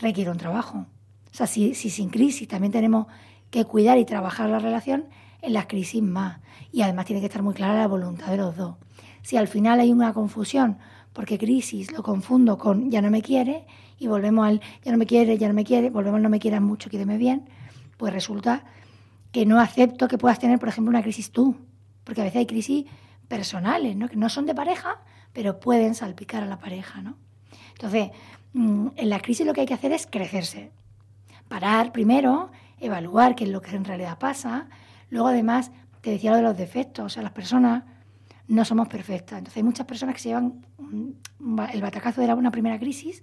Requiere 0.00 0.30
un 0.30 0.38
trabajo. 0.38 0.86
O 1.32 1.34
sea, 1.34 1.46
si, 1.46 1.74
si 1.74 1.90
sin 1.90 2.10
crisis 2.10 2.48
también 2.48 2.72
tenemos 2.72 3.06
que 3.50 3.64
cuidar 3.64 3.98
y 3.98 4.04
trabajar 4.04 4.48
la 4.50 4.58
relación, 4.58 5.06
en 5.42 5.52
las 5.52 5.66
crisis 5.66 6.02
más. 6.02 6.38
Y 6.72 6.82
además 6.82 7.06
tiene 7.06 7.20
que 7.20 7.26
estar 7.26 7.42
muy 7.42 7.54
clara 7.54 7.74
la 7.74 7.88
voluntad 7.88 8.28
de 8.28 8.36
los 8.36 8.56
dos. 8.56 8.76
Si 9.22 9.36
al 9.36 9.48
final 9.48 9.80
hay 9.80 9.92
una 9.92 10.12
confusión, 10.12 10.78
porque 11.12 11.38
crisis 11.38 11.92
lo 11.92 12.02
confundo 12.02 12.58
con 12.58 12.90
ya 12.90 13.02
no 13.02 13.10
me 13.10 13.22
quiere, 13.22 13.66
y 13.98 14.06
volvemos 14.06 14.46
al 14.46 14.60
ya 14.82 14.92
no 14.92 14.98
me 14.98 15.06
quiere, 15.06 15.36
ya 15.36 15.48
no 15.48 15.54
me 15.54 15.64
quiere, 15.64 15.90
volvemos 15.90 16.16
al 16.16 16.22
no 16.22 16.30
me 16.30 16.38
quieras 16.40 16.62
mucho, 16.62 16.88
quédeme 16.88 17.18
bien, 17.18 17.48
pues 17.96 18.12
resulta 18.12 18.64
que 19.32 19.46
no 19.46 19.60
acepto 19.60 20.08
que 20.08 20.18
puedas 20.18 20.38
tener, 20.38 20.58
por 20.58 20.68
ejemplo, 20.68 20.90
una 20.90 21.02
crisis 21.02 21.30
tú. 21.30 21.56
Porque 22.04 22.20
a 22.20 22.24
veces 22.24 22.38
hay 22.38 22.46
crisis 22.46 22.86
personales, 23.28 23.96
¿no? 23.96 24.08
que 24.08 24.16
no 24.16 24.28
son 24.28 24.46
de 24.46 24.54
pareja, 24.54 25.00
pero 25.32 25.60
pueden 25.60 25.94
salpicar 25.94 26.42
a 26.42 26.46
la 26.46 26.58
pareja. 26.58 27.02
¿no? 27.02 27.16
Entonces, 27.72 28.10
mm, 28.52 28.88
en 28.96 29.08
la 29.08 29.20
crisis 29.20 29.46
lo 29.46 29.52
que 29.52 29.60
hay 29.60 29.66
que 29.66 29.74
hacer 29.74 29.92
es 29.92 30.06
crecerse. 30.06 30.72
Parar 31.48 31.92
primero, 31.92 32.50
evaluar 32.80 33.34
qué 33.34 33.44
es 33.44 33.50
lo 33.50 33.60
que 33.60 33.76
en 33.76 33.84
realidad 33.84 34.18
pasa, 34.18 34.68
Luego, 35.10 35.28
además, 35.28 35.70
te 36.00 36.10
decía 36.10 36.30
lo 36.30 36.38
de 36.38 36.42
los 36.42 36.56
defectos, 36.56 37.04
o 37.04 37.08
sea, 37.08 37.22
las 37.22 37.32
personas 37.32 37.84
no 38.48 38.64
somos 38.64 38.88
perfectas. 38.88 39.38
Entonces, 39.38 39.58
hay 39.58 39.62
muchas 39.62 39.86
personas 39.86 40.14
que 40.14 40.20
se 40.20 40.28
llevan 40.30 40.64
el 41.72 41.82
batacazo 41.82 42.20
de 42.20 42.32
una 42.32 42.50
primera 42.50 42.78
crisis 42.78 43.22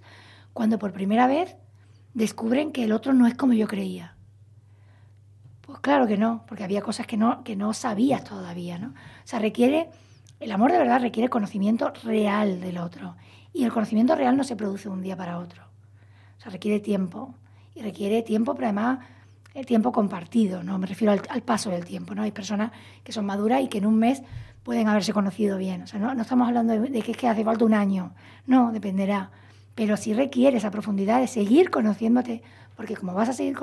cuando 0.52 0.78
por 0.78 0.92
primera 0.92 1.26
vez 1.26 1.56
descubren 2.14 2.72
que 2.72 2.84
el 2.84 2.92
otro 2.92 3.12
no 3.12 3.26
es 3.26 3.34
como 3.34 3.52
yo 3.52 3.66
creía. 3.66 4.16
Pues 5.60 5.80
claro 5.80 6.06
que 6.06 6.16
no, 6.16 6.44
porque 6.46 6.64
había 6.64 6.80
cosas 6.80 7.06
que 7.06 7.16
no, 7.16 7.44
que 7.44 7.56
no 7.56 7.74
sabías 7.74 8.24
todavía, 8.24 8.78
¿no? 8.78 8.88
O 8.88 9.26
sea, 9.26 9.38
requiere, 9.38 9.90
el 10.40 10.50
amor 10.50 10.72
de 10.72 10.78
verdad 10.78 11.00
requiere 11.00 11.28
conocimiento 11.28 11.92
real 12.04 12.60
del 12.60 12.78
otro. 12.78 13.16
Y 13.52 13.64
el 13.64 13.72
conocimiento 13.72 14.14
real 14.14 14.36
no 14.36 14.44
se 14.44 14.56
produce 14.56 14.88
de 14.88 14.94
un 14.94 15.02
día 15.02 15.16
para 15.16 15.38
otro. 15.38 15.64
O 16.38 16.40
sea, 16.40 16.50
requiere 16.50 16.80
tiempo. 16.80 17.34
Y 17.74 17.82
requiere 17.82 18.22
tiempo, 18.22 18.54
pero 18.54 18.68
además 18.68 19.00
el 19.54 19.66
tiempo 19.66 19.92
compartido, 19.92 20.62
¿no? 20.62 20.78
Me 20.78 20.86
refiero 20.86 21.12
al, 21.12 21.42
paso 21.42 21.70
del 21.70 21.84
tiempo, 21.84 22.14
¿no? 22.14 22.22
Hay 22.22 22.32
personas 22.32 22.72
que 23.02 23.12
son 23.12 23.26
maduras 23.26 23.62
y 23.62 23.68
que 23.68 23.78
en 23.78 23.86
un 23.86 23.96
mes 23.96 24.22
pueden 24.62 24.88
haberse 24.88 25.12
conocido 25.12 25.58
bien. 25.58 25.82
O 25.82 25.86
sea, 25.86 25.98
no, 25.98 26.20
estamos 26.20 26.48
hablando 26.48 26.78
de, 26.78 27.02
que 27.02 27.12
es 27.12 27.16
que 27.16 27.28
hace 27.28 27.44
falta 27.44 27.64
un 27.64 27.74
año. 27.74 28.14
No, 28.46 28.70
dependerá. 28.72 29.30
Pero 29.74 29.96
si 29.96 30.12
requiere 30.12 30.58
esa 30.58 30.70
profundidad 30.70 31.20
de 31.20 31.26
seguir 31.26 31.70
conociéndote, 31.70 32.42
porque 32.76 32.96
como 32.96 33.14
vas 33.14 33.28
a 33.28 33.32
seguir 33.32 33.56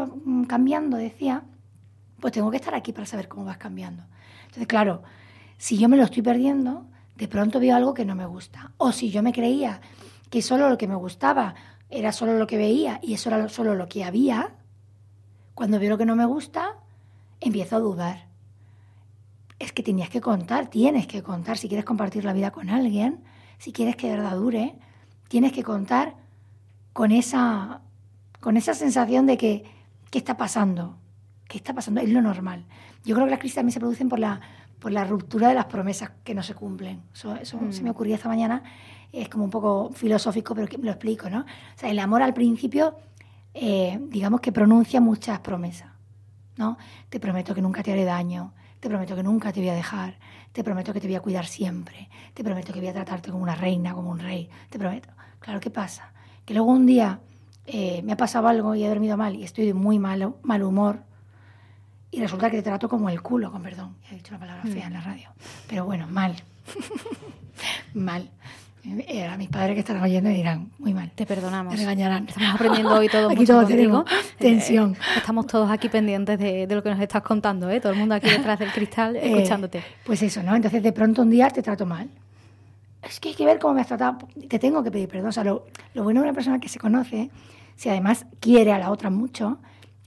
cambiando, 0.47 0.97
decía, 0.97 1.43
pues 2.19 2.33
tengo 2.33 2.51
que 2.51 2.57
estar 2.57 2.73
aquí 2.73 2.91
para 2.91 3.05
saber 3.05 3.27
cómo 3.27 3.45
vas 3.45 3.57
cambiando. 3.57 4.03
Entonces, 4.45 4.67
claro, 4.67 5.03
si 5.57 5.77
yo 5.77 5.87
me 5.89 5.97
lo 5.97 6.03
estoy 6.03 6.23
perdiendo, 6.23 6.85
de 7.15 7.27
pronto 7.27 7.59
veo 7.59 7.75
algo 7.75 7.93
que 7.93 8.05
no 8.05 8.15
me 8.15 8.25
gusta. 8.25 8.71
O 8.77 8.91
si 8.91 9.11
yo 9.11 9.23
me 9.23 9.31
creía 9.31 9.81
que 10.29 10.41
solo 10.41 10.69
lo 10.69 10.77
que 10.77 10.87
me 10.87 10.95
gustaba 10.95 11.55
era 11.89 12.11
solo 12.11 12.37
lo 12.37 12.47
que 12.47 12.57
veía 12.57 12.99
y 13.01 13.13
eso 13.13 13.29
era 13.29 13.47
solo 13.47 13.75
lo 13.75 13.87
que 13.87 14.03
había, 14.03 14.55
cuando 15.55 15.79
veo 15.79 15.89
lo 15.89 15.97
que 15.97 16.05
no 16.05 16.15
me 16.15 16.25
gusta, 16.25 16.75
empiezo 17.39 17.77
a 17.77 17.79
dudar. 17.79 18.27
Es 19.57 19.71
que 19.71 19.81
tenías 19.81 20.09
que 20.09 20.21
contar, 20.21 20.67
tienes 20.67 21.07
que 21.07 21.23
contar. 21.23 21.57
Si 21.57 21.67
quieres 21.67 21.85
compartir 21.85 22.25
la 22.25 22.33
vida 22.33 22.51
con 22.51 22.69
alguien, 22.69 23.23
si 23.57 23.71
quieres 23.71 23.95
que 23.95 24.09
de 24.09 24.17
verdad 24.17 24.35
dure, 24.35 24.75
tienes 25.29 25.53
que 25.53 25.63
contar 25.63 26.15
con 26.91 27.11
esa, 27.11 27.81
con 28.41 28.57
esa 28.57 28.73
sensación 28.73 29.25
de 29.25 29.37
que, 29.37 29.63
¿qué 30.11 30.17
está 30.17 30.37
pasando? 30.37 30.97
¿Qué 31.47 31.57
está 31.57 31.73
pasando? 31.73 32.01
Es 32.01 32.09
lo 32.09 32.21
normal. 32.21 32.65
Yo 33.05 33.15
creo 33.15 33.25
que 33.25 33.31
las 33.31 33.39
crisis 33.39 33.55
también 33.55 33.73
se 33.73 33.79
producen 33.79 34.09
por 34.09 34.19
la, 34.19 34.41
por 34.79 34.91
la 34.91 35.05
ruptura 35.05 35.47
de 35.47 35.55
las 35.55 35.65
promesas 35.65 36.11
que 36.23 36.35
no 36.35 36.43
se 36.43 36.53
cumplen. 36.53 37.01
Eso, 37.13 37.35
eso 37.35 37.59
se 37.71 37.81
me 37.81 37.89
mm. 37.89 37.91
ocurría 37.91 38.15
esta 38.15 38.27
mañana, 38.27 38.61
es 39.11 39.29
como 39.29 39.45
un 39.45 39.49
poco 39.51 39.91
filosófico, 39.93 40.53
pero 40.53 40.67
que 40.67 40.77
lo 40.77 40.91
explico, 40.91 41.29
¿no? 41.29 41.41
O 41.41 41.77
sea, 41.77 41.89
el 41.89 41.99
amor 41.99 42.21
al 42.21 42.33
principio, 42.33 42.97
eh, 43.55 43.97
digamos 44.09 44.41
que 44.41 44.51
pronuncia 44.51 44.99
muchas 44.99 45.39
promesas, 45.39 45.89
¿no? 46.57 46.77
Te 47.09 47.21
prometo 47.21 47.55
que 47.55 47.61
nunca 47.61 47.81
te 47.81 47.93
haré 47.93 48.03
daño, 48.03 48.53
te 48.81 48.89
prometo 48.89 49.15
que 49.15 49.23
nunca 49.23 49.53
te 49.53 49.61
voy 49.61 49.69
a 49.69 49.73
dejar, 49.73 50.17
te 50.51 50.61
prometo 50.61 50.91
que 50.91 50.99
te 50.99 51.07
voy 51.07 51.15
a 51.15 51.21
cuidar 51.21 51.45
siempre, 51.45 52.09
te 52.33 52.43
prometo 52.43 52.73
que 52.73 52.79
voy 52.79 52.89
a 52.89 52.93
tratarte 52.93 53.31
como 53.31 53.41
una 53.41 53.55
reina, 53.55 53.93
como 53.93 54.11
un 54.11 54.19
rey, 54.19 54.49
te 54.69 54.77
prometo. 54.77 55.09
Claro, 55.39 55.61
¿qué 55.61 55.69
pasa? 55.69 56.11
Que 56.43 56.53
luego 56.53 56.69
un 56.69 56.85
día 56.85 57.21
eh, 57.65 58.01
me 58.03 58.11
ha 58.11 58.17
pasado 58.17 58.49
algo 58.49 58.75
y 58.75 58.83
he 58.83 58.89
dormido 58.89 59.15
mal 59.15 59.35
y 59.35 59.43
estoy 59.43 59.65
de 59.65 59.73
muy 59.73 59.99
malo, 59.99 60.37
mal 60.43 60.61
humor 60.61 60.99
y 62.11 62.19
resulta 62.19 62.49
que 62.49 62.57
te 62.57 62.63
trato 62.63 62.89
como 62.89 63.09
el 63.09 63.21
culo, 63.21 63.51
con 63.51 63.63
perdón. 63.63 63.95
He 64.11 64.15
dicho 64.15 64.33
la 64.33 64.39
palabra 64.39 64.63
fea 64.63 64.87
en 64.87 64.93
la 64.93 65.01
radio. 65.01 65.29
Pero 65.67 65.85
bueno, 65.85 66.07
mal. 66.07 66.35
mal. 67.93 68.29
Eh, 69.07 69.25
a 69.25 69.35
mis 69.37 69.49
padres 69.49 69.73
que 69.73 69.79
están 69.79 70.01
oyendo 70.01 70.29
dirán, 70.29 70.71
muy 70.77 70.93
mal. 70.93 71.11
Te 71.15 71.25
perdonamos. 71.25 71.73
Te 71.73 71.79
regañarán. 71.79 72.27
Estamos 72.27 72.55
aprendiendo 72.55 72.93
hoy 72.93 73.09
todos 73.11 73.31
aquí 73.31 73.45
todos 73.45 73.67
tenemos 73.67 74.05
tensión. 74.37 74.93
Eh, 74.93 75.17
estamos 75.17 75.47
todos 75.47 75.69
aquí 75.71 75.89
pendientes 75.89 76.37
de, 76.37 76.67
lo 76.69 76.83
que 76.83 76.89
nos 76.89 76.99
estás 76.99 77.23
contando, 77.23 77.69
¿eh? 77.69 77.81
Todo 77.81 77.93
el 77.93 77.99
mundo 77.99 78.15
aquí 78.15 78.29
detrás 78.29 78.59
del 78.59 78.71
cristal 78.71 79.15
escuchándote. 79.21 79.83
Pues 80.03 80.21
eso, 80.21 80.43
¿no? 80.43 80.55
Entonces 80.55 80.83
de 80.83 80.91
pronto 80.91 81.23
un 81.23 81.29
día 81.29 81.49
te 81.49 81.61
trato 81.61 81.85
mal 81.85 82.09
es 83.07 83.19
que 83.19 83.29
hay 83.29 83.35
que 83.35 83.45
ver 83.45 83.59
cómo 83.59 83.75
me 83.75 83.81
has 83.81 83.87
tratado, 83.87 84.17
te 84.47 84.59
tengo 84.59 84.83
que 84.83 84.91
pedir 84.91 85.07
perdón. 85.07 85.29
O 85.29 85.31
sea, 85.31 85.43
lo, 85.43 85.65
bueno 85.95 86.21
de 86.21 86.27
una 86.27 86.33
persona 86.33 86.59
que 86.59 86.69
se 86.69 86.79
conoce, 86.79 87.29
si 87.75 87.89
además 87.89 88.25
quiere 88.39 88.73
a 88.73 88.79
la 88.79 88.91
otra 88.91 89.09
mucho, 89.09 89.59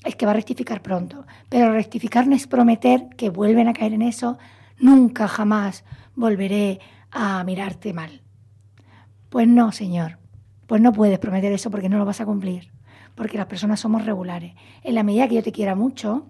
es 0.05 0.17
que 0.17 0.27
va 0.27 0.33
a 0.33 0.35
rectificar 0.35 0.83
pronto. 0.83 1.25
Pero 1.49 1.73
rectificar 1.73 2.27
no 2.27 2.35
es 2.35 2.47
prometer 2.47 3.09
que 3.17 3.31
vuelven 3.31 3.69
a 3.69 3.73
caer 3.73 3.93
en 3.93 4.03
eso, 4.03 4.39
nunca 4.79 5.29
jamás 5.29 5.85
volveré 6.15 6.81
a 7.11 7.43
mirarte 7.45 7.93
mal. 7.93 8.21
Pues 9.29 9.47
no, 9.47 9.73
señor. 9.73 10.19
Pues 10.67 10.81
no 10.81 10.93
puedes 10.93 11.19
prometer 11.19 11.53
eso 11.53 11.71
porque 11.71 11.89
no 11.89 11.99
lo 11.99 12.05
vas 12.05 12.21
a 12.21 12.27
cumplir. 12.27 12.73
Porque 13.15 13.39
las 13.39 13.47
personas 13.47 13.81
somos 13.81 14.05
regulares. 14.05 14.55
En 14.83 14.95
la 14.95 15.03
medida 15.03 15.29
que 15.29 15.37
yo 15.37 15.43
te 15.43 15.53
quiera 15.53 15.75
mucho, 15.75 16.27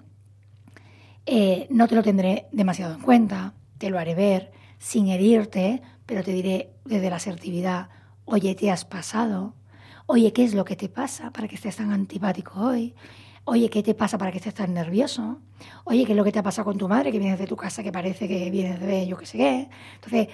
eh, 1.26 1.66
no 1.70 1.86
te 1.88 1.94
lo 1.94 2.02
tendré 2.02 2.46
demasiado 2.52 2.94
en 2.94 3.00
cuenta, 3.00 3.54
te 3.76 3.90
lo 3.90 3.98
haré 3.98 4.14
ver, 4.14 4.52
sin 4.78 5.08
herirte, 5.08 5.82
pero 6.06 6.22
te 6.22 6.32
diré 6.32 6.70
desde 6.84 7.10
la 7.10 7.16
asertividad, 7.16 7.90
oye, 8.24 8.54
¿te 8.54 8.70
has 8.70 8.84
pasado? 8.84 9.54
Oye, 10.06 10.32
¿qué 10.32 10.44
es 10.44 10.54
lo 10.54 10.64
que 10.64 10.76
te 10.76 10.88
pasa 10.88 11.30
para 11.30 11.46
que 11.46 11.56
estés 11.56 11.76
tan 11.76 11.92
antipático 11.92 12.58
hoy? 12.58 12.94
Oye, 13.44 13.68
¿qué 13.68 13.82
te 13.82 13.94
pasa 13.94 14.16
para 14.16 14.30
que 14.30 14.38
estés 14.38 14.54
tan 14.54 14.72
nervioso? 14.72 15.40
Oye, 15.84 16.04
¿qué 16.06 16.12
es 16.12 16.16
lo 16.16 16.24
que 16.24 16.32
te 16.32 16.38
ha 16.38 16.42
pasado 16.42 16.66
con 16.66 16.78
tu 16.78 16.88
madre 16.88 17.12
que 17.12 17.18
vienes 17.18 17.38
de 17.38 17.46
tu 17.46 17.56
casa 17.56 17.82
que 17.82 17.92
parece 17.92 18.26
que 18.26 18.50
vienes 18.50 18.80
de 18.80 19.06
yo 19.06 19.16
qué 19.18 19.26
sé 19.26 19.38
qué? 19.38 19.68
Entonces, 19.96 20.28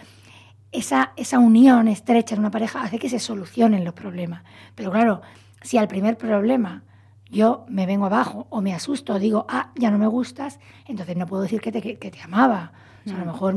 esa, 0.74 1.12
esa 1.16 1.38
unión 1.38 1.88
estrecha 1.88 2.34
en 2.34 2.40
una 2.40 2.50
pareja 2.50 2.82
hace 2.82 2.98
que 2.98 3.08
se 3.08 3.18
solucionen 3.18 3.84
los 3.84 3.94
problemas. 3.94 4.42
Pero 4.74 4.90
claro, 4.90 5.22
si 5.62 5.78
al 5.78 5.88
primer 5.88 6.18
problema 6.18 6.82
yo 7.30 7.64
me 7.68 7.86
vengo 7.86 8.06
abajo 8.06 8.46
o 8.50 8.60
me 8.60 8.74
asusto 8.74 9.14
o 9.14 9.18
digo, 9.18 9.46
ah, 9.48 9.72
ya 9.76 9.90
no 9.90 9.98
me 9.98 10.06
gustas, 10.06 10.60
entonces 10.86 11.16
no 11.16 11.26
puedo 11.26 11.42
decir 11.42 11.60
que 11.60 11.72
te, 11.72 11.98
que 11.98 12.10
te 12.10 12.20
amaba 12.20 12.72
a 13.12 13.18
lo 13.18 13.26
mejor 13.26 13.54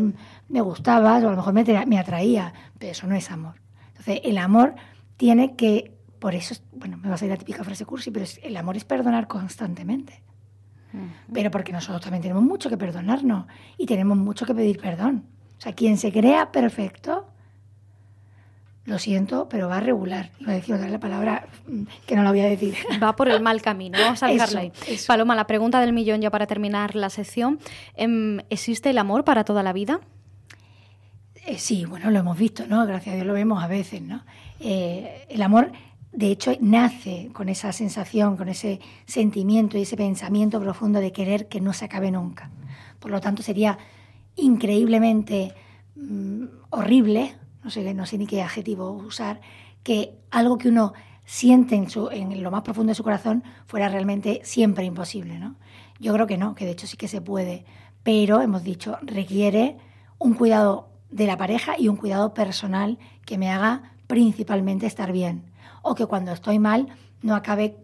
me 0.49 0.61
gustabas 0.61 1.23
o 1.23 1.27
a 1.27 1.31
lo 1.31 1.37
mejor 1.37 1.53
me, 1.53 1.99
atraía, 1.99 2.53
pero 2.77 2.91
eso 2.91 3.07
no 3.07 3.15
es 3.15 3.31
amor. 3.31 3.55
Entonces, 3.89 4.21
el 4.23 4.37
amor 4.37 4.75
tiene 5.15 5.55
que, 5.55 5.93
por 6.19 6.35
eso, 6.35 6.55
bueno, 6.73 6.97
me 6.97 7.09
va 7.09 7.15
a 7.15 7.17
salir 7.17 7.31
la 7.31 7.37
típica 7.37 7.63
frase 7.63 7.85
cursi, 7.85 8.11
pero 8.11 8.25
el 8.43 8.57
amor 8.57 8.77
es 8.77 8.85
perdonar 8.85 9.27
constantemente. 9.27 10.23
Pero 11.31 11.51
porque 11.51 11.71
nosotros 11.71 12.01
también 12.01 12.23
tenemos 12.23 12.41
mucho 12.41 12.69
que 12.69 12.77
perdonarnos 12.77 13.45
y 13.77 13.85
tenemos 13.85 14.17
mucho 14.17 14.45
que 14.45 14.55
pedir 14.55 14.79
perdón. 14.79 15.25
O 15.57 15.61
sea, 15.61 15.73
quien 15.73 15.97
se 15.97 16.11
crea 16.11 16.51
perfecto, 16.51 17.27
lo 18.87 18.99
siento, 18.99 19.49
pero 19.49 19.67
va 19.67 19.77
a 19.77 19.79
regular. 19.81 20.31
Iba 20.39 20.53
a 20.53 20.55
decir 20.55 20.73
otra 20.73 20.87
la 20.87 20.99
palabra 20.99 21.47
que 22.05 22.15
no 22.15 22.23
la 22.23 22.31
voy 22.31 22.39
a 22.39 22.45
decir. 22.45 22.73
Va 23.03 23.17
por 23.17 23.27
el 23.27 23.41
mal 23.41 23.61
camino. 23.61 23.99
Vamos 23.99 24.23
a 24.23 24.27
dejarla 24.27 24.61
ahí. 24.61 24.71
Paloma, 25.05 25.35
la 25.35 25.45
pregunta 25.45 25.81
del 25.81 25.91
millón 25.91 26.21
ya 26.21 26.31
para 26.31 26.47
terminar 26.47 26.95
la 26.95 27.09
sección. 27.09 27.59
Em, 27.95 28.39
¿Existe 28.49 28.89
el 28.89 28.97
amor 28.97 29.25
para 29.25 29.43
toda 29.43 29.61
la 29.61 29.73
vida? 29.73 29.99
Eh, 31.45 31.57
sí, 31.57 31.83
bueno, 31.83 32.11
lo 32.11 32.19
hemos 32.19 32.37
visto, 32.37 32.65
¿no? 32.65 32.85
Gracias 32.85 33.11
a 33.11 33.15
Dios 33.15 33.27
lo 33.27 33.33
vemos 33.33 33.61
a 33.61 33.67
veces, 33.67 34.01
¿no? 34.01 34.23
Eh, 34.61 35.25
el 35.27 35.41
amor, 35.41 35.73
de 36.13 36.31
hecho, 36.31 36.53
nace 36.61 37.29
con 37.33 37.49
esa 37.49 37.73
sensación, 37.73 38.37
con 38.37 38.47
ese 38.47 38.79
sentimiento 39.05 39.77
y 39.77 39.81
ese 39.81 39.97
pensamiento 39.97 40.61
profundo 40.61 41.01
de 41.01 41.11
querer 41.11 41.49
que 41.49 41.59
no 41.59 41.73
se 41.73 41.83
acabe 41.83 42.09
nunca. 42.09 42.51
Por 42.99 43.11
lo 43.11 43.19
tanto, 43.19 43.43
sería 43.43 43.77
increíblemente 44.37 45.53
mm, 45.95 46.45
horrible 46.69 47.35
no 47.67 47.71
sé, 47.71 47.93
no 47.93 48.05
sé 48.05 48.17
ni 48.17 48.27
qué 48.27 48.41
adjetivo 48.41 48.91
usar, 48.91 49.41
que 49.83 50.17
algo 50.31 50.57
que 50.57 50.69
uno 50.69 50.93
siente 51.25 51.75
en, 51.75 51.89
su, 51.89 52.09
en 52.09 52.41
lo 52.41 52.49
más 52.49 52.61
profundo 52.61 52.91
de 52.91 52.95
su 52.95 53.03
corazón 53.03 53.43
fuera 53.65 53.89
realmente 53.89 54.39
siempre 54.45 54.85
imposible. 54.85 55.37
¿no? 55.37 55.55
Yo 55.99 56.13
creo 56.13 56.27
que 56.27 56.37
no, 56.37 56.55
que 56.55 56.63
de 56.63 56.71
hecho 56.71 56.87
sí 56.87 56.95
que 56.95 57.09
se 57.09 57.19
puede, 57.19 57.65
pero 58.03 58.39
hemos 58.39 58.63
dicho, 58.63 58.97
requiere 59.01 59.75
un 60.17 60.33
cuidado 60.33 60.87
de 61.11 61.27
la 61.27 61.35
pareja 61.35 61.77
y 61.77 61.89
un 61.89 61.97
cuidado 61.97 62.33
personal 62.33 62.99
que 63.25 63.37
me 63.37 63.49
haga 63.49 63.91
principalmente 64.07 64.85
estar 64.85 65.11
bien. 65.11 65.51
O 65.81 65.93
que 65.93 66.05
cuando 66.05 66.31
estoy 66.31 66.59
mal 66.59 66.87
no 67.21 67.35
acabe 67.35 67.75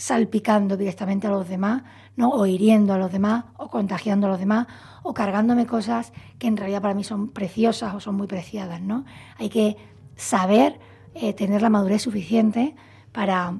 salpicando 0.00 0.78
directamente 0.78 1.26
a 1.26 1.30
los 1.30 1.46
demás, 1.46 1.82
¿no? 2.16 2.30
o 2.30 2.46
hiriendo 2.46 2.94
a 2.94 2.98
los 2.98 3.12
demás, 3.12 3.44
o 3.58 3.68
contagiando 3.68 4.26
a 4.26 4.30
los 4.30 4.40
demás, 4.40 4.66
o 5.02 5.12
cargándome 5.12 5.66
cosas 5.66 6.14
que 6.38 6.46
en 6.46 6.56
realidad 6.56 6.80
para 6.80 6.94
mí 6.94 7.04
son 7.04 7.28
preciosas 7.28 7.94
o 7.94 8.00
son 8.00 8.14
muy 8.14 8.26
preciadas. 8.26 8.80
¿no? 8.80 9.04
Hay 9.36 9.50
que 9.50 9.76
saber 10.16 10.80
eh, 11.14 11.34
tener 11.34 11.60
la 11.60 11.68
madurez 11.68 12.00
suficiente 12.00 12.74
para, 13.12 13.58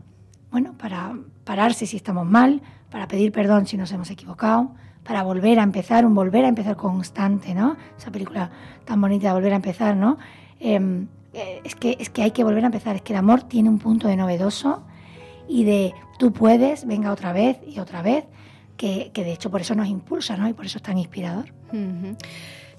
bueno, 0.51 0.73
para 0.79 1.15
pararse 1.45 1.87
si 1.87 1.99
estamos 1.99 2.27
mal, 2.27 2.63
para 2.91 3.07
pedir 3.07 3.33
perdón 3.33 3.67
si 3.67 3.77
nos 3.77 3.93
hemos 3.93 4.11
equivocado, 4.11 4.75
para 5.05 5.23
volver 5.23 5.59
a 5.59 5.63
empezar, 5.63 6.07
un 6.07 6.15
volver 6.15 6.47
a 6.47 6.49
empezar 6.49 6.75
constante, 6.75 7.55
¿no? 7.55 7.77
Esa 7.99 8.11
película 8.11 8.51
tan 8.87 8.99
bonita 8.99 9.29
de 9.29 9.35
volver 9.35 9.53
a 9.53 9.57
empezar, 9.57 9.95
¿no? 9.95 10.17
Em, 10.59 11.07
eh, 11.35 11.61
es, 11.65 11.75
que, 11.75 11.99
es 12.01 12.09
que 12.09 12.23
hay 12.23 12.31
que 12.31 12.45
volver 12.45 12.65
a 12.65 12.67
empezar, 12.67 12.97
es 12.97 13.03
que 13.03 13.13
el 13.13 13.19
amor 13.19 13.43
tiene 13.43 13.69
un 13.69 13.79
punto 13.79 14.09
de 14.09 14.17
novedoso 14.17 14.85
y 15.49 15.65
de 15.65 15.93
tú 16.21 16.35
puedes, 16.35 16.87
venga 16.87 17.11
otra 17.13 17.33
vez 17.33 17.57
y 17.67 17.79
otra 17.81 18.03
vez, 18.03 18.27
que, 18.77 19.11
de 19.15 19.33
hecho 19.33 19.51
por 19.51 19.63
eso 19.63 19.75
nos 19.75 19.89
impulsa, 19.89 20.37
¿no? 20.37 20.47
Y 20.49 20.53
por 20.53 20.67
eso 20.67 20.77
es 20.77 20.83
tan 20.83 20.99
inspirador. 20.99 21.47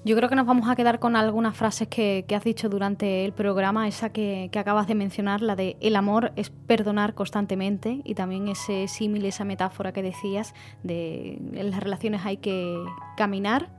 Yo 0.04 0.16
creo 0.16 0.28
que 0.28 0.36
nos 0.36 0.46
vamos 0.46 0.68
a 0.68 0.76
quedar 0.76 1.00
con 1.00 1.16
algunas 1.16 1.56
frases 1.56 1.88
que, 1.88 2.24
has 2.34 2.44
dicho 2.44 2.68
durante 2.68 3.24
el 3.24 3.32
programa, 3.32 3.88
esa 3.88 4.10
que, 4.10 4.48
acabas 4.56 4.86
de 4.86 4.94
mencionar, 4.94 5.42
la 5.42 5.56
de 5.56 5.76
el 5.80 5.96
amor 5.96 6.32
es 6.36 6.50
perdonar 6.50 7.14
constantemente 7.14 8.00
y 8.04 8.14
también 8.14 8.46
ese 8.46 8.86
símil, 8.86 9.24
esa 9.24 9.44
metáfora 9.44 9.92
que 9.92 10.02
decías 10.02 10.54
de 10.84 11.40
en 11.54 11.70
las 11.72 11.80
relaciones 11.80 12.24
hay 12.24 12.36
que 12.36 12.78
caminar 13.16 13.70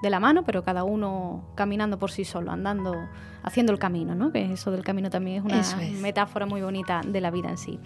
de 0.00 0.10
la 0.10 0.20
mano, 0.20 0.44
pero 0.44 0.62
cada 0.62 0.84
uno 0.84 1.44
caminando 1.56 1.98
por 1.98 2.12
sí 2.12 2.24
solo, 2.24 2.52
andando, 2.52 2.94
haciendo 3.42 3.72
el 3.72 3.80
camino, 3.80 4.14
¿no? 4.14 4.30
Que 4.30 4.52
eso 4.52 4.70
del 4.70 4.84
camino 4.84 5.10
también 5.10 5.38
es 5.38 5.44
una 5.44 5.90
metáfora 6.00 6.46
muy 6.46 6.62
bonita 6.62 7.00
de 7.04 7.20
la 7.20 7.32
vida 7.32 7.50
en 7.50 7.58
sí. 7.58 7.80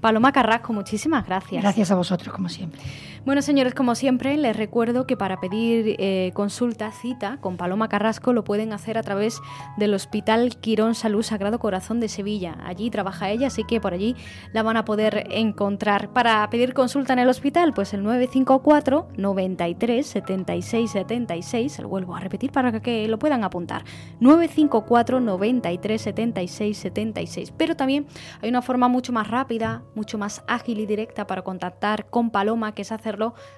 Paloma 0.00 0.32
Carrasco, 0.32 0.72
muchísimas 0.72 1.26
gracias. 1.26 1.62
Gracias 1.62 1.90
a 1.90 1.94
vosotros, 1.94 2.32
como 2.34 2.48
siempre. 2.48 2.80
Bueno, 3.28 3.42
señores, 3.42 3.74
como 3.74 3.94
siempre, 3.94 4.34
les 4.38 4.56
recuerdo 4.56 5.06
que 5.06 5.14
para 5.14 5.38
pedir 5.38 5.96
eh, 5.98 6.30
consulta, 6.32 6.90
cita 6.92 7.36
con 7.42 7.58
Paloma 7.58 7.90
Carrasco, 7.90 8.32
lo 8.32 8.42
pueden 8.42 8.72
hacer 8.72 8.96
a 8.96 9.02
través 9.02 9.38
del 9.76 9.92
Hospital 9.92 10.56
Quirón 10.56 10.94
Salud 10.94 11.22
Sagrado 11.22 11.58
Corazón 11.58 12.00
de 12.00 12.08
Sevilla. 12.08 12.56
Allí 12.64 12.88
trabaja 12.88 13.28
ella, 13.28 13.48
así 13.48 13.64
que 13.64 13.82
por 13.82 13.92
allí 13.92 14.16
la 14.54 14.62
van 14.62 14.78
a 14.78 14.86
poder 14.86 15.26
encontrar. 15.30 16.10
Para 16.14 16.48
pedir 16.48 16.72
consulta 16.72 17.12
en 17.12 17.18
el 17.18 17.28
hospital, 17.28 17.74
pues 17.74 17.92
el 17.92 18.02
954 18.02 19.08
93 19.18 20.06
76 20.06 20.90
76, 20.90 21.80
lo 21.80 21.88
vuelvo 21.90 22.16
a 22.16 22.20
repetir 22.20 22.50
para 22.50 22.80
que 22.80 23.06
lo 23.08 23.18
puedan 23.18 23.44
apuntar. 23.44 23.84
954 24.20 25.20
93 25.20 26.00
76 26.00 26.78
76. 26.78 27.52
Pero 27.58 27.76
también 27.76 28.06
hay 28.40 28.48
una 28.48 28.62
forma 28.62 28.88
mucho 28.88 29.12
más 29.12 29.28
rápida, 29.28 29.82
mucho 29.94 30.16
más 30.16 30.42
ágil 30.46 30.80
y 30.80 30.86
directa 30.86 31.26
para 31.26 31.42
contactar 31.42 32.08
con 32.08 32.30
Paloma, 32.30 32.72
que 32.72 32.80
es 32.80 32.90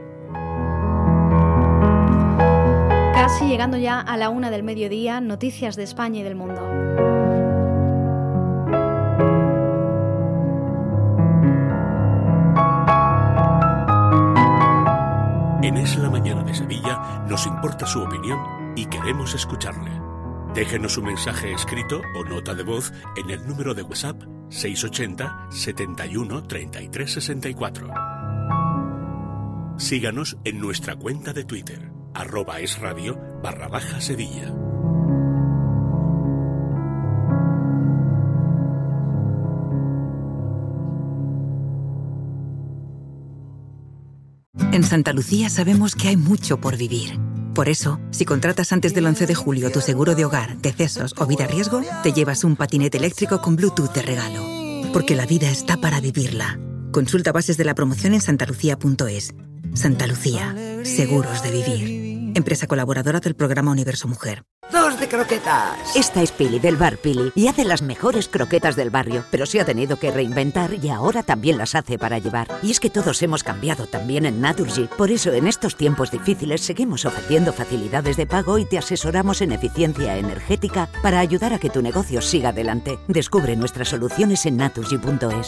Casi 3.13 3.47
llegando 3.47 3.77
ya 3.77 3.99
a 3.99 4.17
la 4.17 4.29
una 4.29 4.49
del 4.49 4.63
mediodía, 4.63 5.21
noticias 5.21 5.75
de 5.75 5.83
España 5.83 6.21
y 6.21 6.23
del 6.23 6.35
mundo. 6.35 6.61
En 15.63 15.77
Es 15.77 15.97
la 15.97 16.09
Mañana 16.09 16.43
de 16.43 16.53
Sevilla 16.53 17.23
nos 17.29 17.45
importa 17.45 17.85
su 17.85 18.01
opinión 18.01 18.39
y 18.75 18.85
queremos 18.85 19.35
escucharle. 19.35 20.00
Déjenos 20.53 20.97
un 20.97 21.05
mensaje 21.05 21.53
escrito 21.53 22.01
o 22.13 22.25
nota 22.25 22.53
de 22.53 22.63
voz 22.63 22.91
en 23.15 23.29
el 23.29 23.47
número 23.47 23.73
de 23.73 23.83
WhatsApp 23.83 24.21
680 24.49 25.47
71 25.49 26.43
33 26.43 27.11
64. 27.11 27.87
Síganos 29.77 30.37
en 30.43 30.59
nuestra 30.59 30.97
cuenta 30.97 31.31
de 31.31 31.45
Twitter, 31.45 31.89
arroba 32.13 32.59
es 32.59 32.77
barra 33.41 33.69
baja 33.69 34.01
Sevilla. 34.01 34.53
En 44.73 44.83
Santa 44.83 45.13
Lucía 45.13 45.49
sabemos 45.49 45.95
que 45.95 46.09
hay 46.09 46.17
mucho 46.17 46.59
por 46.59 46.75
vivir. 46.77 47.30
Por 47.53 47.67
eso, 47.67 47.99
si 48.11 48.23
contratas 48.23 48.71
antes 48.71 48.93
del 48.93 49.05
11 49.07 49.27
de 49.27 49.35
julio 49.35 49.71
tu 49.71 49.81
seguro 49.81 50.15
de 50.15 50.23
hogar, 50.25 50.57
decesos 50.57 51.13
o 51.17 51.25
vida 51.25 51.47
riesgo, 51.47 51.81
te 52.01 52.13
llevas 52.13 52.43
un 52.43 52.55
patinete 52.55 52.97
eléctrico 52.97 53.41
con 53.41 53.55
Bluetooth 53.55 53.93
de 53.93 54.01
regalo. 54.01 54.45
Porque 54.93 55.15
la 55.15 55.25
vida 55.25 55.49
está 55.49 55.77
para 55.77 55.99
vivirla. 55.99 56.59
Consulta 56.91 57.31
bases 57.31 57.57
de 57.57 57.65
la 57.65 57.75
promoción 57.75 58.13
en 58.13 58.21
santalucía.es. 58.21 59.33
Santa 59.73 60.07
Lucía, 60.07 60.55
seguros 60.83 61.43
de 61.43 61.51
vivir. 61.51 62.31
Empresa 62.35 62.67
colaboradora 62.67 63.19
del 63.19 63.35
programa 63.35 63.71
Universo 63.71 64.07
Mujer. 64.07 64.43
¡Dos 64.71 64.99
de 64.99 65.09
croquetas! 65.09 65.95
Esta 65.95 66.21
es 66.21 66.31
Pili 66.31 66.59
del 66.59 66.77
bar 66.77 66.97
Pili 66.97 67.33
y 67.35 67.47
hace 67.47 67.65
las 67.65 67.81
mejores 67.81 68.29
croquetas 68.29 68.75
del 68.75 68.89
barrio, 68.89 69.25
pero 69.29 69.45
se 69.45 69.59
ha 69.59 69.65
tenido 69.65 69.97
que 69.97 70.11
reinventar 70.11 70.75
y 70.81 70.89
ahora 70.89 71.23
también 71.23 71.57
las 71.57 71.75
hace 71.75 71.97
para 71.97 72.19
llevar. 72.19 72.47
Y 72.63 72.71
es 72.71 72.79
que 72.79 72.89
todos 72.89 73.21
hemos 73.21 73.43
cambiado 73.43 73.85
también 73.85 74.25
en 74.25 74.39
Naturgy. 74.39 74.87
Por 74.97 75.11
eso 75.11 75.33
en 75.33 75.47
estos 75.47 75.75
tiempos 75.75 76.09
difíciles 76.11 76.61
seguimos 76.61 77.05
ofreciendo 77.05 77.51
facilidades 77.51 78.15
de 78.15 78.27
pago 78.27 78.57
y 78.59 78.65
te 78.65 78.77
asesoramos 78.77 79.41
en 79.41 79.51
eficiencia 79.51 80.17
energética 80.17 80.87
para 81.03 81.19
ayudar 81.19 81.53
a 81.53 81.59
que 81.59 81.69
tu 81.69 81.81
negocio 81.81 82.21
siga 82.21 82.49
adelante. 82.49 82.97
Descubre 83.07 83.55
nuestras 83.57 83.89
soluciones 83.89 84.45
en 84.45 84.57
naturgy.es. 84.57 85.47